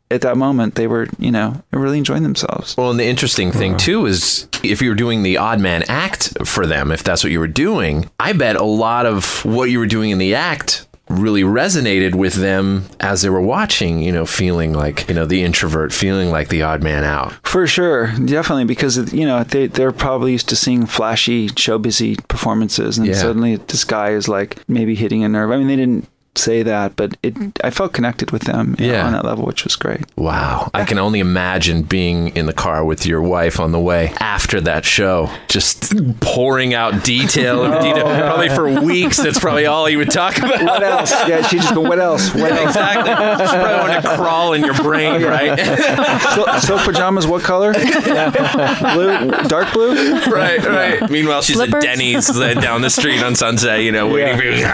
[0.10, 2.76] at that moment they were, you know, really enjoying themselves.
[2.76, 3.80] Well, and the interesting thing uh-huh.
[3.80, 7.32] too is if you were doing the odd man act for them, if that's what
[7.32, 10.88] you were doing, I bet a lot of what you were doing in the act
[11.12, 15.44] really resonated with them as they were watching, you know, feeling like, you know, the
[15.44, 17.34] introvert, feeling like the odd man out.
[17.46, 22.16] For sure, definitely, because you know they they're probably used to seeing flashy, show busy
[22.28, 23.14] performances, and Yeah.
[23.14, 25.52] suddenly this guy is like maybe hitting a nerve.
[25.52, 28.94] I mean, they didn't say that, but it I felt connected with them you know,
[28.94, 29.06] Yeah.
[29.06, 30.02] on that level, which was great.
[30.16, 30.70] Wow.
[30.74, 34.62] I can only imagine being in the car with your wife on the way after
[34.62, 38.03] that show, just pouring out detail and detail.
[38.06, 40.62] Probably for weeks, that's probably all you would talk about.
[40.64, 41.12] What else?
[41.28, 42.34] Yeah, she just go, what else?
[42.34, 42.68] What Yeah, else?
[42.70, 43.10] exactly.
[43.45, 45.60] Just probably want to crawl in your brain, right?
[46.32, 47.74] So, so pajamas, what color?
[47.74, 50.20] blue, dark blue.
[50.32, 51.10] right, right.
[51.10, 51.76] Meanwhile, she's Slippers?
[51.76, 54.66] at Denny's uh, down the street on Sunset, you know, waiting for you.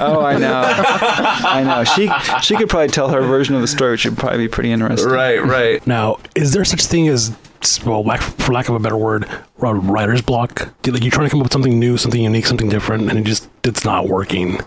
[0.00, 0.97] Oh, I know.
[1.00, 1.84] I know.
[1.84, 2.10] She
[2.42, 5.10] she could probably tell her version of the story, which would probably be pretty interesting.
[5.10, 5.84] Right, right.
[5.86, 7.36] Now, is there such thing as,
[7.84, 10.68] well, lack, for lack of a better word, writer's block?
[10.82, 13.18] Do- Like you're trying to come up with something new, something unique, something different, and
[13.18, 14.58] it just it's not working.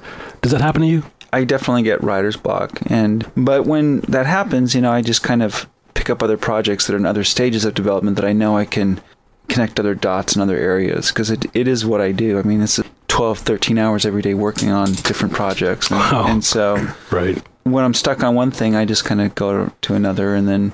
[0.41, 1.03] Does that happen to you?
[1.33, 5.41] I definitely get writer's block, and but when that happens, you know, I just kind
[5.41, 8.57] of pick up other projects that are in other stages of development that I know
[8.57, 8.99] I can
[9.47, 12.39] connect other dots in other areas because it, it is what I do.
[12.39, 12.79] I mean, it's
[13.11, 16.25] 12, 13 hours every day working on different projects, and, Wow.
[16.27, 19.93] and so right when I'm stuck on one thing, I just kind of go to
[19.93, 20.73] another, and then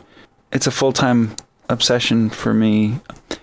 [0.53, 1.35] it's a full time
[1.67, 2.99] obsession for me.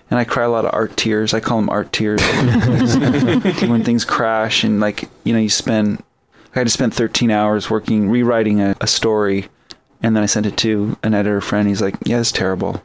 [0.09, 1.33] And I cry a lot of art tears.
[1.33, 2.21] I call them art tears
[3.67, 6.01] when things crash and like you know you spend.
[6.55, 9.47] I had to spend 13 hours working rewriting a, a story,
[10.01, 11.67] and then I sent it to an editor friend.
[11.67, 12.81] He's like, "Yeah, it's terrible."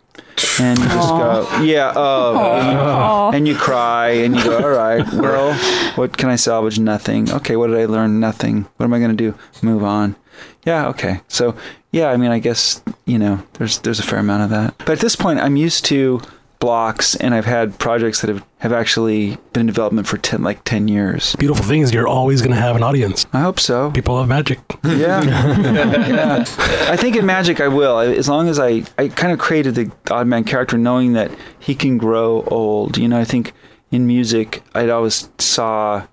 [0.59, 3.31] And you just go, yeah, oh, Aw.
[3.33, 5.55] and you cry, and you go, all right, well,
[5.97, 6.79] what can I salvage?
[6.79, 7.31] Nothing.
[7.31, 8.21] Okay, what did I learn?
[8.21, 8.67] Nothing.
[8.77, 9.35] What am I going to do?
[9.63, 10.17] Move on.
[10.65, 11.21] Yeah, okay.
[11.29, 11.57] So,
[11.93, 14.79] yeah, I mean, I guess you know, there's there's a fair amount of that.
[14.79, 16.21] But at this point, I'm used to
[16.61, 20.63] blocks, and I've had projects that have, have actually been in development for ten like
[20.65, 21.35] ten years.
[21.37, 23.27] Beautiful thing is you're always going to have an audience.
[23.33, 23.91] I hope so.
[23.91, 24.61] People love magic.
[24.85, 25.23] Yeah.
[25.25, 26.45] yeah.
[26.89, 29.91] I think in Magic I will, as long as I, I kind of created the
[30.11, 32.97] odd man character knowing that he can grow old.
[32.97, 33.53] You know, I think
[33.91, 36.07] in music I'd always saw,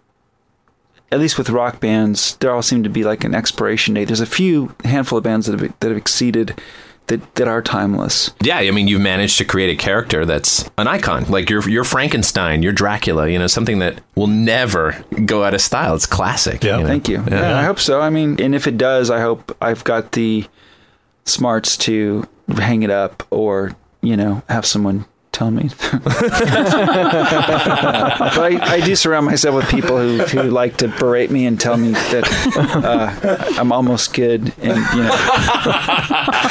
[1.12, 4.06] at least with rock bands, there all seemed to be like an expiration date.
[4.06, 6.60] There's a few handful of bands that have, that have exceeded,
[7.08, 8.32] that, that are timeless.
[8.42, 11.26] Yeah, I mean, you've managed to create a character that's an icon.
[11.26, 13.30] Like you're, you're Frankenstein, you're Dracula.
[13.30, 15.96] You know, something that will never go out of style.
[15.96, 16.64] It's classic.
[16.64, 17.24] Yeah, Thank you.
[17.30, 18.02] Yeah, I hope so.
[18.02, 20.46] I mean, and if it does, I hope I've got the
[21.26, 23.72] smarts to hang it up or,
[24.02, 25.06] you know, have someone
[25.38, 25.70] tell me.
[25.92, 26.04] but
[28.40, 31.78] I, I do surround myself with people who, who like to berate me and tell
[31.78, 32.24] me that
[32.58, 34.52] uh, I'm almost good.
[34.62, 35.10] And, you know,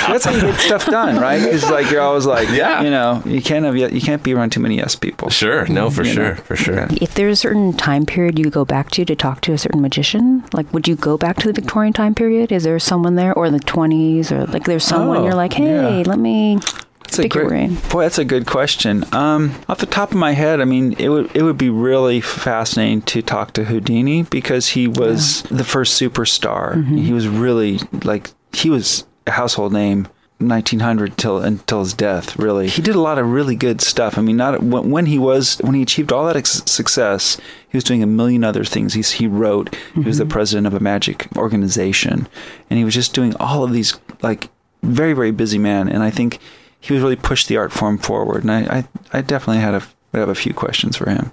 [0.08, 1.42] that's how you get stuff done, right?
[1.42, 2.82] It's like you're always like, yeah.
[2.82, 5.30] you know, you can't have, you can't be around too many yes people.
[5.30, 5.66] Sure.
[5.66, 6.34] No, for You know?
[6.34, 6.36] sure.
[6.36, 6.86] For sure.
[7.00, 9.80] If there's a certain time period you go back to to talk to a certain
[9.82, 12.52] magician, like would you go back to the Victorian time period?
[12.52, 15.98] Is there someone there, or the 20s, or like there's someone Oh, you're like, hey,
[15.98, 16.04] yeah.
[16.06, 16.58] let me
[17.07, 18.03] That's a great, boy.
[18.03, 19.05] That's a good question.
[19.15, 22.20] Um, off the top of my head, I mean, it would it would be really
[22.20, 26.74] fascinating to talk to Houdini because he was the first superstar.
[26.74, 26.97] Mm-hmm.
[26.99, 30.09] He was really like he was a household name.
[30.39, 34.20] 1900 till until his death really he did a lot of really good stuff i
[34.20, 37.39] mean not when, when he was when he achieved all that ex- success
[37.70, 40.33] he was doing a million other things He's, he wrote he was the Mm-hmm.
[40.33, 42.28] president of a magic organization
[42.69, 44.51] and he was just doing all of these like
[44.83, 46.39] very very busy man and i think
[46.86, 49.82] he was really pushed the art form forward and i i, I definitely had a
[50.18, 51.30] have a few questions for him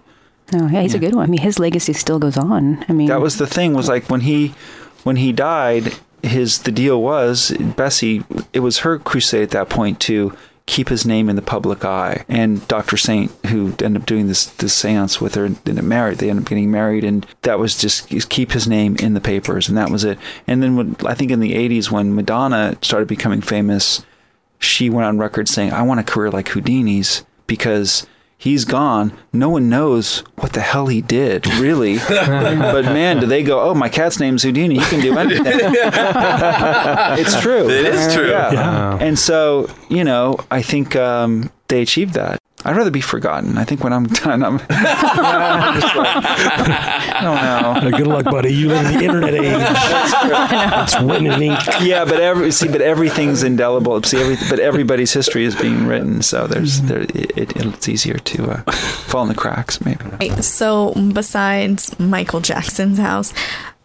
[0.51, 1.23] No, yeah, he's a good one.
[1.23, 2.83] I mean, his legacy still goes on.
[2.89, 4.53] I mean, that was the thing was like when he
[5.03, 8.23] when he died his the deal was bessie
[8.53, 10.31] it was her crusade at that point to
[10.65, 14.45] keep his name in the public eye and dr saint who ended up doing this
[14.45, 17.77] this seance with her and then married they ended up getting married and that was
[17.77, 20.17] just just keep his name in the papers and that was it
[20.47, 24.05] and then when i think in the 80s when madonna started becoming famous
[24.63, 28.07] she went on record saying, I want a career like Houdini's because
[28.37, 29.17] he's gone.
[29.31, 31.97] No one knows what the hell he did, really.
[32.09, 34.79] but man, do they go, oh, my cat's name's Houdini.
[34.79, 35.43] He can do anything.
[35.45, 37.69] it's true.
[37.69, 38.29] It is true.
[38.29, 38.51] Yeah.
[38.51, 38.97] Yeah.
[38.99, 42.41] And so, you know, I think um, they achieved that.
[42.65, 43.57] I'd rather be forgotten.
[43.57, 46.15] I think when I'm done, I'm, I'm like,
[47.15, 47.19] I
[47.81, 47.97] don't know.
[47.97, 48.53] good luck, buddy.
[48.53, 49.53] You live in the internet age.
[50.83, 51.59] it's written in ink.
[51.81, 54.01] Yeah, but every see, but everything's indelible.
[54.03, 58.17] See, every, but everybody's history is being written, so there's there it, it, it's easier
[58.17, 60.05] to uh, fall in the cracks, maybe.
[60.19, 63.33] Right, So, besides Michael Jackson's house,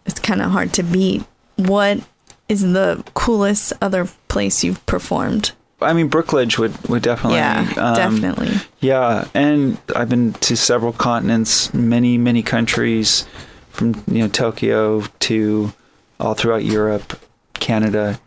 [0.05, 1.23] it's kind of hard to beat.
[1.57, 1.99] What
[2.47, 5.51] is the coolest other place you've performed?
[5.81, 8.51] I mean, Brookledge would would definitely, Yeah, um, definitely.
[8.79, 13.25] Yeah, and I've been to several continents, many many countries,
[13.71, 15.73] from you know Tokyo to
[16.19, 17.17] all throughout Europe,
[17.53, 18.19] Canada,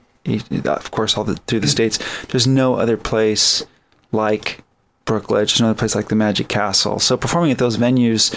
[0.64, 1.98] of course, all the through the states.
[2.28, 3.64] There's no other place
[4.12, 4.62] like
[5.04, 5.48] Brookledge.
[5.52, 6.98] There's no other place like the Magic Castle.
[7.00, 8.34] So performing at those venues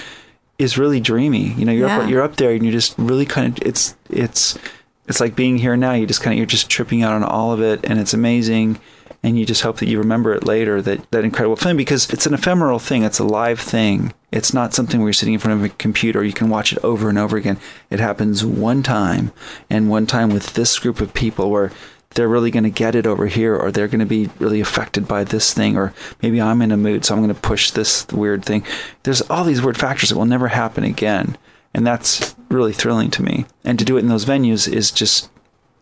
[0.57, 1.53] is really dreamy.
[1.53, 1.99] You know, you're Yeah.
[1.99, 4.57] up, you're up there and you're just really kind of it's it's
[5.07, 5.93] it's like being here now.
[5.93, 8.79] You just kind of you're just tripping out on all of it, and it's amazing.
[9.25, 12.27] And you just hope that you remember it later that that incredible film because it's
[12.27, 13.01] an ephemeral thing.
[13.01, 14.13] It's a live thing.
[14.31, 16.23] It's not something where you're sitting in front of a computer.
[16.23, 17.57] You can watch it over and over again.
[17.89, 19.31] It happens one time,
[19.67, 21.71] and one time with this group of people where
[22.11, 25.07] they're really going to get it over here, or they're going to be really affected
[25.07, 25.91] by this thing, or
[26.21, 28.63] maybe I'm in a mood, so I'm going to push this weird thing.
[29.01, 31.35] There's all these weird factors that will never happen again.
[31.73, 33.47] And that's really thrilling to me.
[33.63, 35.31] And to do it in those venues is just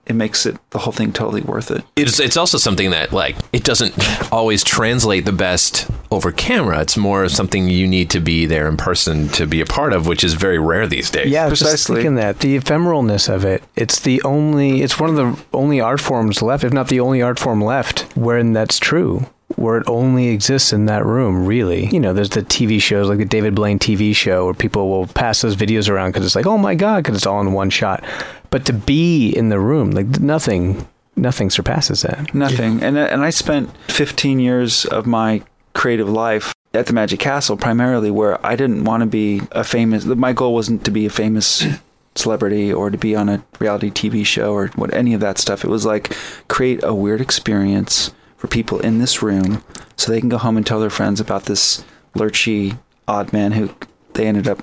[0.05, 1.83] it makes it the whole thing totally worth it.
[1.95, 3.93] It's it's also something that like it doesn't
[4.31, 6.81] always translate the best over camera.
[6.81, 10.07] It's more something you need to be there in person to be a part of,
[10.07, 11.27] which is very rare these days.
[11.27, 13.63] Yeah, just thinking that the ephemeralness of it.
[13.75, 14.81] It's the only.
[14.81, 18.01] It's one of the only art forms left, if not the only art form left,
[18.15, 19.25] wherein that's true
[19.55, 21.87] where it only exists in that room, really.
[21.87, 25.07] You know, there's the TV shows like the David Blaine TV show where people will
[25.07, 27.69] pass those videos around because it's like, oh my God, because it's all in one
[27.69, 28.03] shot.
[28.49, 32.33] But to be in the room, like nothing, nothing surpasses that.
[32.33, 32.81] Nothing.
[32.83, 35.43] And, uh, and I spent 15 years of my
[35.73, 40.05] creative life at the Magic Castle primarily where I didn't want to be a famous,
[40.05, 41.65] my goal wasn't to be a famous
[42.15, 45.63] celebrity or to be on a reality TV show or what any of that stuff.
[45.63, 46.15] It was like
[46.47, 48.11] create a weird experience
[48.43, 49.63] for people in this room
[49.95, 53.73] so they can go home and tell their friends about this lurchy odd man who
[54.15, 54.61] they ended up,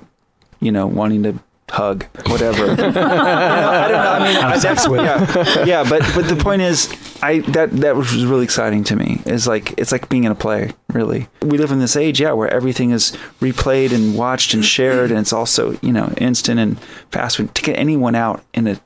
[0.59, 1.39] you know, wanting to
[1.71, 2.67] hug, whatever.
[2.69, 4.11] you know, I don't know.
[4.11, 5.89] I mean, I, that's yeah, yeah.
[5.89, 9.19] But but the point is, I that that was really exciting to me.
[9.25, 10.73] Is like it's like being in a play.
[10.89, 15.09] Really, we live in this age, yeah, where everything is replayed and watched and shared,
[15.09, 16.79] and it's also you know instant and
[17.09, 17.37] fast.
[17.37, 18.79] To get anyone out in a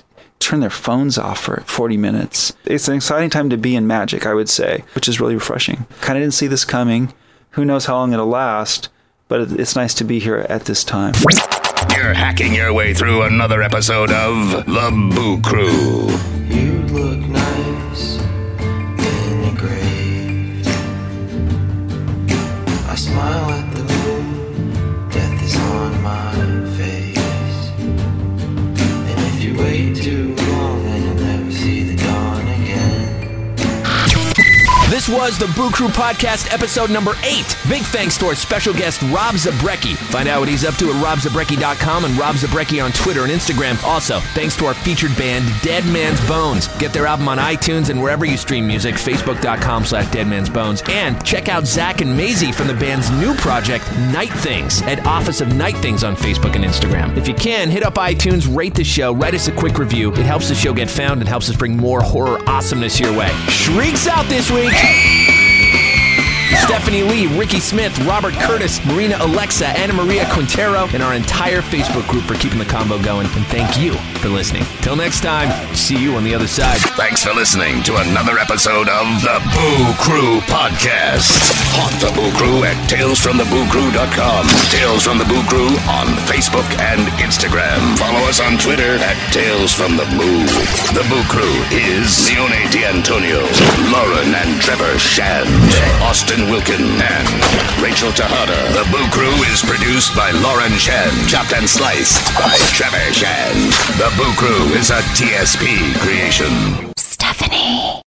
[0.46, 2.54] turn their phones off for 40 minutes.
[2.66, 5.86] It's an exciting time to be in magic, I would say, which is really refreshing.
[6.02, 7.14] Kind of didn't see this coming.
[7.52, 8.90] Who knows how long it'll last,
[9.28, 11.14] but it's nice to be here at this time.
[11.96, 17.35] You're hacking your way through another episode of The Boo Crew.
[35.06, 37.56] This was the Boo Crew Podcast, episode number eight.
[37.69, 39.95] Big thanks to our special guest, Rob Zabrecky.
[39.95, 43.84] Find out what he's up to at robzabrecky.com and Rob Zabrecky on Twitter and Instagram.
[43.84, 46.69] Also, thanks to our featured band, Dead Man's Bones.
[46.80, 50.82] Get their album on iTunes and wherever you stream music, facebook.com slash Dead Man's Bones.
[50.88, 55.40] And check out Zach and Maisie from the band's new project, Night Things, at Office
[55.40, 57.15] of Night Things on Facebook and Instagram.
[57.15, 60.11] If you can, hit up iTunes, rate the show, write us a quick review.
[60.14, 63.30] It helps the show get found and helps us bring more horror awesomeness your way.
[63.49, 64.95] Shrieks out this week!
[64.96, 65.45] Bye.
[66.66, 72.08] Stephanie Lee, Ricky Smith, Robert Curtis, Marina Alexa, Anna Maria Quintero, and our entire Facebook
[72.10, 73.28] group for keeping the combo going.
[73.38, 74.64] And thank you for listening.
[74.82, 76.80] Till next time, see you on the other side.
[76.98, 81.30] Thanks for listening to another episode of The Boo Crew Podcast.
[81.78, 84.48] Haunt the Boo Crew at talesfromthebooCrew.com.
[84.74, 87.78] Tales from the Boo Crew on Facebook and Instagram.
[88.02, 90.42] Follow us on Twitter at Tales from the Boo.
[90.98, 93.46] The Boo Crew is Leone D'Antonio,
[93.94, 95.46] Lauren and Trevor Shand,
[96.02, 98.56] Austin Wilkin and Rachel Tejada.
[98.72, 103.56] The Boo Crew is produced by Lauren Shen, chopped and sliced by Trevor Shen.
[103.98, 106.94] The Boo Crew is a TSP creation.
[106.98, 108.05] Stephanie.